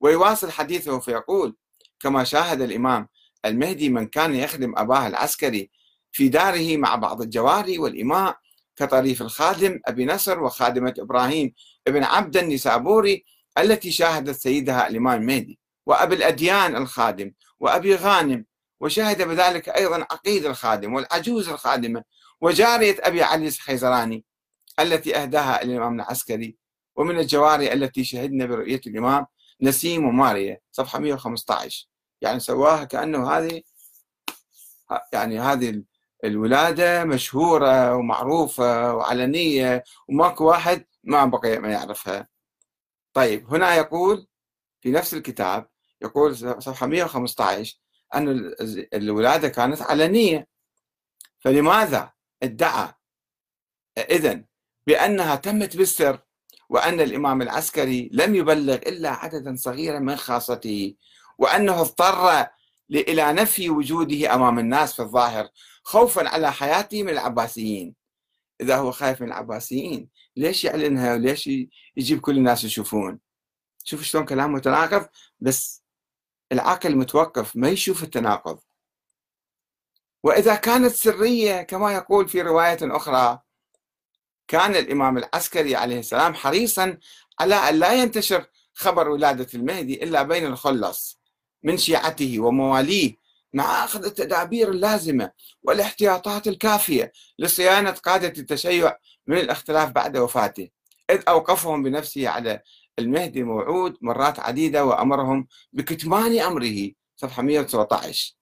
ويواصل 0.00 0.50
حديثه 0.50 0.98
فيقول 0.98 1.56
كما 2.00 2.24
شاهد 2.24 2.60
الإمام 2.60 3.08
المهدي 3.44 3.88
من 3.88 4.06
كان 4.06 4.34
يخدم 4.34 4.74
أباه 4.76 5.06
العسكري 5.06 5.70
في 6.12 6.28
داره 6.28 6.76
مع 6.76 6.94
بعض 6.94 7.22
الجواري 7.22 7.78
والإماء 7.78 8.38
كطريف 8.76 9.22
الخادم 9.22 9.80
أبي 9.86 10.04
نصر 10.04 10.42
وخادمة 10.42 10.94
إبراهيم 10.98 11.54
ابن 11.86 12.04
عبد 12.04 12.36
النسابوري 12.36 13.24
التي 13.58 13.90
شاهدت 13.90 14.36
سيدها 14.36 14.88
الإمام 14.88 15.20
المهدي 15.20 15.58
وأبي 15.86 16.14
الأديان 16.14 16.76
الخادم 16.76 17.32
وأبي 17.60 17.94
غانم 17.94 18.44
وشهد 18.80 19.22
بذلك 19.22 19.68
أيضا 19.68 19.96
عقيد 20.10 20.46
الخادم 20.46 20.94
والعجوز 20.94 21.48
الخادمة 21.48 22.04
وجارية 22.40 22.96
أبي 23.00 23.22
علي 23.22 23.48
الخيزراني 23.48 24.24
التي 24.80 25.16
أهداها 25.16 25.62
الإمام 25.62 26.00
العسكري 26.00 26.56
ومن 26.96 27.18
الجواري 27.18 27.72
التي 27.72 28.04
شهدنا 28.04 28.46
برؤية 28.46 28.80
الإمام 28.86 29.26
نسيم 29.62 30.04
وماريا 30.04 30.60
صفحة 30.72 30.98
115 30.98 31.88
يعني 32.20 32.40
سواها 32.40 32.84
كأنه 32.84 33.30
هذه 33.30 33.62
يعني 35.12 35.40
هذه 35.40 35.82
الولادة 36.24 37.04
مشهورة 37.04 37.96
ومعروفة 37.96 38.94
وعلنية 38.94 39.84
وماكو 40.08 40.44
واحد 40.44 40.84
ما 41.04 41.24
بقي 41.24 41.58
ما 41.58 41.68
يعرفها. 41.68 42.26
طيب 43.18 43.54
هنا 43.54 43.74
يقول 43.74 44.26
في 44.80 44.90
نفس 44.90 45.14
الكتاب 45.14 45.68
يقول 46.02 46.36
صفحة 46.36 46.86
115 46.86 47.76
أن 48.14 48.54
الولادة 48.94 49.48
كانت 49.48 49.82
علنية 49.82 50.48
فلماذا 51.38 52.12
ادعى 52.42 52.92
إذن 53.98 54.44
بأنها 54.86 55.36
تمت 55.36 55.76
بالسر 55.76 56.18
وأن 56.68 57.00
الإمام 57.00 57.42
العسكري 57.42 58.10
لم 58.12 58.34
يبلغ 58.34 58.74
إلا 58.74 59.10
عددا 59.10 59.56
صغيرا 59.56 59.98
من 59.98 60.16
خاصته 60.16 60.94
وأنه 61.38 61.80
اضطر 61.80 62.46
إلى 62.90 63.32
نفي 63.32 63.70
وجوده 63.70 64.34
أمام 64.34 64.58
الناس 64.58 64.94
في 64.94 65.02
الظاهر 65.02 65.48
خوفا 65.82 66.28
على 66.28 66.52
حياته 66.52 67.02
من 67.02 67.10
العباسيين. 67.10 67.94
إذا 68.60 68.76
هو 68.76 68.92
خايف 68.92 69.20
من 69.20 69.28
العباسيين 69.28 70.08
ليش 70.38 70.64
يعلنها 70.64 71.14
وليش 71.14 71.50
يجيب 71.96 72.20
كل 72.20 72.36
الناس 72.36 72.64
يشوفون؟ 72.64 73.18
شوف 73.84 74.02
شلون 74.02 74.24
كلام 74.24 74.52
متناقض 74.52 75.08
بس 75.40 75.82
العقل 76.52 76.96
متوقف 76.96 77.56
ما 77.56 77.68
يشوف 77.68 78.02
التناقض. 78.02 78.58
وإذا 80.22 80.54
كانت 80.54 80.92
سرية 80.92 81.62
كما 81.62 81.92
يقول 81.92 82.28
في 82.28 82.42
رواية 82.42 82.78
أخرى 82.82 83.38
كان 84.48 84.76
الإمام 84.76 85.18
العسكري 85.18 85.76
عليه 85.76 85.98
السلام 85.98 86.34
حريصا 86.34 86.98
على 87.40 87.54
أن 87.54 87.78
لا 87.78 87.92
ينتشر 87.92 88.46
خبر 88.74 89.08
ولادة 89.08 89.46
المهدي 89.54 90.04
إلا 90.04 90.22
بين 90.22 90.46
الخلص 90.46 91.20
من 91.62 91.76
شيعته 91.76 92.40
ومواليه 92.40 93.16
مع 93.52 93.84
أخذ 93.84 94.04
التدابير 94.04 94.70
اللازمة 94.70 95.32
والاحتياطات 95.62 96.48
الكافية 96.48 97.12
لصيانة 97.38 97.90
قادة 97.90 98.28
التشيع 98.28 98.96
من 99.28 99.38
الاختلاف 99.38 99.90
بعد 99.90 100.16
وفاته. 100.16 100.68
إذ 101.10 101.22
أوقفهم 101.28 101.82
بنفسه 101.82 102.28
على 102.28 102.62
المهدي 102.98 103.40
الموعود 103.40 103.96
مرات 104.00 104.40
عديدة 104.40 104.84
وأمرهم 104.84 105.46
بكتمان 105.72 106.38
أمره 106.38 106.90
صفحة 107.16 107.42
119 107.42 108.34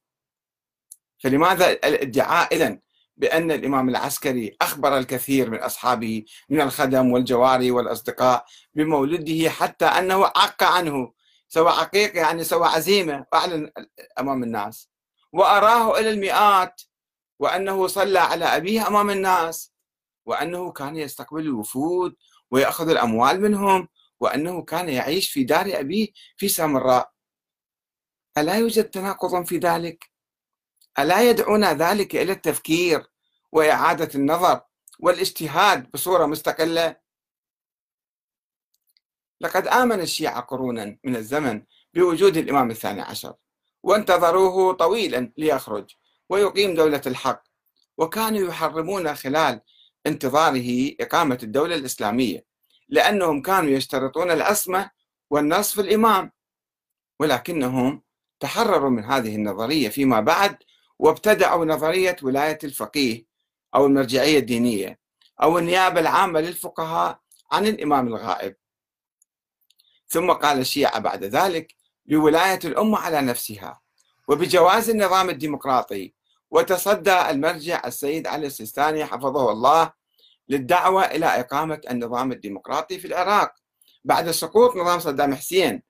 فلماذا 1.19 1.71
الادعاء 1.71 2.55
إذن 2.55 2.81
بأن 3.17 3.51
الإمام 3.51 3.89
العسكري 3.89 4.57
أخبر 4.63 4.99
الكثير 4.99 5.51
من 5.51 5.59
أصحابه 5.59 6.25
من 6.49 6.61
الخدم 6.61 7.13
والجواري 7.13 7.71
والأصدقاء 7.71 8.45
بمولده 8.75 9.51
حتى 9.51 9.85
أنه 9.85 10.25
عق 10.25 10.63
عنه 10.63 11.13
سوى 11.49 11.71
عقيق 11.71 12.17
يعني 12.17 12.45
سوى 12.45 12.67
عزيمة 12.67 13.27
أعلن 13.35 13.71
أمام 14.21 14.43
الناس. 14.43 14.91
وأراه 15.33 15.99
إلى 15.99 16.11
المئات 16.11 16.83
وأنه 17.39 17.87
صلى 17.87 18.19
على 18.19 18.45
أبيه 18.45 18.87
أمام 18.87 19.11
الناس. 19.11 19.76
وأنه 20.27 20.73
كان 20.73 20.97
يستقبل 20.97 21.41
الوفود 21.41 22.17
ويأخذ 22.51 22.89
الأموال 22.89 23.41
منهم 23.41 23.89
وأنه 24.21 24.63
كان 24.63 24.89
يعيش 24.89 25.31
في 25.31 25.45
دار 25.45 25.81
أبيه 25.81 26.09
في 26.37 26.49
سامراء 26.49 27.13
ألا 28.39 28.55
يوجد 28.55 28.85
تناقض 28.85 29.45
في 29.45 29.59
ذلك؟ 29.59 30.11
ألا 30.99 31.31
يدعونا 31.31 31.75
ذلك 31.75 32.17
إلى 32.17 32.33
التفكير 32.33 33.07
وإعادة 33.53 34.11
النظر 34.15 34.61
والاجتهاد 35.01 35.91
بصورة 35.91 36.27
مستقلة؟ 36.27 36.97
لقد 39.41 39.67
آمن 39.67 40.01
الشيعة 40.01 40.41
قرونا 40.41 40.99
من 41.05 41.17
الزمن 41.17 41.63
بوجود 41.95 42.37
الإمام 42.37 42.71
الثاني 42.71 43.01
عشر 43.01 43.35
وانتظروه 43.83 44.73
طويلا 44.73 45.33
ليخرج 45.37 45.95
ويقيم 46.29 46.75
دولة 46.75 47.03
الحق 47.07 47.43
وكانوا 47.99 48.49
يحرمون 48.49 49.15
خلال 49.15 49.61
انتظاره 50.07 50.93
إقامة 51.01 51.39
الدولة 51.43 51.75
الإسلامية 51.75 52.45
لأنهم 52.89 53.43
كانوا 53.43 53.71
يشترطون 53.71 54.31
الأسمة 54.31 54.91
والنص 55.31 55.75
في 55.75 55.81
الإمام 55.81 56.33
ولكنهم 57.21 58.03
تحرروا 58.41 58.91
من 58.91 59.05
هذه 59.05 59.37
النظرية 59.37 59.89
فيما 59.89 60.21
بعد 60.21 60.57
وابتدعوا 60.99 61.65
نظرية 61.65 62.17
ولاية 62.23 62.59
الفقيه 62.65 63.27
أو 63.75 63.87
المرجعية 63.87 64.39
الدينية 64.39 64.99
أو 65.43 65.59
النيابة 65.59 66.01
العامة 66.01 66.41
للفقهاء 66.41 67.21
عن 67.53 67.67
الإمام 67.67 68.09
الغائب. 68.09 68.57
ثم 70.09 70.33
قال 70.33 70.59
الشيعة 70.59 70.99
بعد 70.99 71.25
ذلك 71.25 71.75
بولاية 72.07 72.61
الأمة 72.65 72.99
على 72.99 73.21
نفسها 73.21 73.81
وبجواز 74.29 74.91
النظام 74.91 75.31
الديمقراطي 75.31 76.15
وتصدى 76.51 77.31
المرجع 77.31 77.83
السيد 77.87 78.27
علي 78.27 78.47
السيستاني 78.47 79.05
حفظه 79.05 79.53
الله 79.53 79.93
للدعوة 80.49 81.05
إلى 81.05 81.27
إقامة 81.27 81.81
النظام 81.91 82.33
الديمقراطي 82.33 82.99
في 82.99 83.07
العراق 83.07 83.53
بعد 84.05 84.31
سقوط 84.31 84.77
نظام 84.77 84.99
صدام 85.01 85.35
حسين 85.35 85.83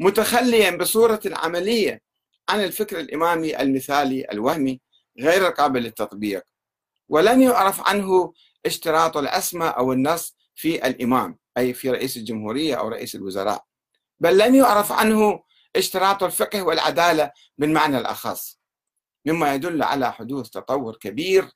متخليا 0.00 0.70
بصورة 0.76 1.20
عملية 1.26 2.02
عن 2.48 2.64
الفكر 2.64 3.00
الإمامي 3.00 3.60
المثالي 3.60 4.26
الوهمي 4.32 4.80
غير 5.20 5.48
القابل 5.48 5.82
للتطبيق 5.82 6.42
ولم 7.08 7.42
يعرف 7.42 7.88
عنه 7.88 8.32
اشتراط 8.66 9.16
الأسمى 9.16 9.66
أو 9.66 9.92
النص 9.92 10.36
في 10.54 10.86
الإمام 10.86 11.38
أي 11.58 11.74
في 11.74 11.90
رئيس 11.90 12.16
الجمهورية 12.16 12.74
أو 12.74 12.88
رئيس 12.88 13.14
الوزراء 13.14 13.64
بل 14.20 14.38
لم 14.38 14.54
يعرف 14.54 14.92
عنه 14.92 15.42
اشتراط 15.76 16.22
الفقه 16.22 16.62
والعدالة 16.62 17.30
بالمعنى 17.58 17.98
الأخص. 17.98 18.59
مما 19.26 19.54
يدل 19.54 19.82
على 19.82 20.12
حدوث 20.12 20.48
تطور 20.48 20.96
كبير 20.96 21.48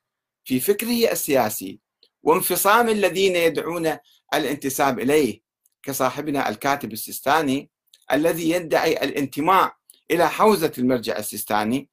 في 0.43 0.59
فكره 0.59 1.11
السياسي 1.11 1.79
وانفصام 2.23 2.89
الذين 2.89 3.35
يدعون 3.35 3.97
الانتساب 4.33 4.99
إليه 4.99 5.41
كصاحبنا 5.83 6.49
الكاتب 6.49 6.93
السيستاني 6.93 7.69
الذي 8.11 8.49
يدعي 8.49 9.03
الانتماء 9.03 9.73
إلى 10.11 10.29
حوزة 10.29 10.71
المرجع 10.77 11.17
السيستاني 11.17 11.89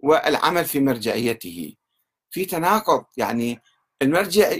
والعمل 0.00 0.64
في 0.64 0.80
مرجعيته. 0.80 1.74
في 2.30 2.44
تناقض 2.44 3.04
يعني 3.16 3.60
المرجع 4.02 4.56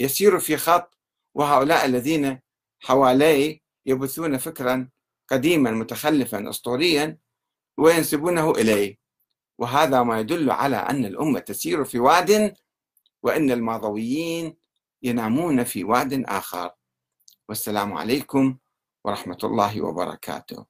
يسير 0.00 0.38
في 0.38 0.56
خط 0.56 0.98
وهؤلاء 1.34 1.84
الذين 1.84 2.40
حواليه 2.80 3.60
يبثون 3.86 4.38
فكرا 4.38 4.88
قديما 5.28 5.70
متخلفا 5.70 6.50
اسطوريا 6.50 7.18
وينسبونه 7.78 8.50
إليه. 8.50 9.05
وهذا 9.58 10.02
ما 10.02 10.20
يدل 10.20 10.50
على 10.50 10.76
أن 10.76 11.04
الأمة 11.04 11.40
تسير 11.40 11.84
في 11.84 11.98
واد 11.98 12.56
وأن 13.22 13.50
الماضويين 13.50 14.56
ينامون 15.02 15.64
في 15.64 15.84
واد 15.84 16.24
آخر. 16.26 16.70
والسلام 17.48 17.92
عليكم 17.92 18.56
ورحمة 19.04 19.38
الله 19.44 19.82
وبركاته. 19.82 20.64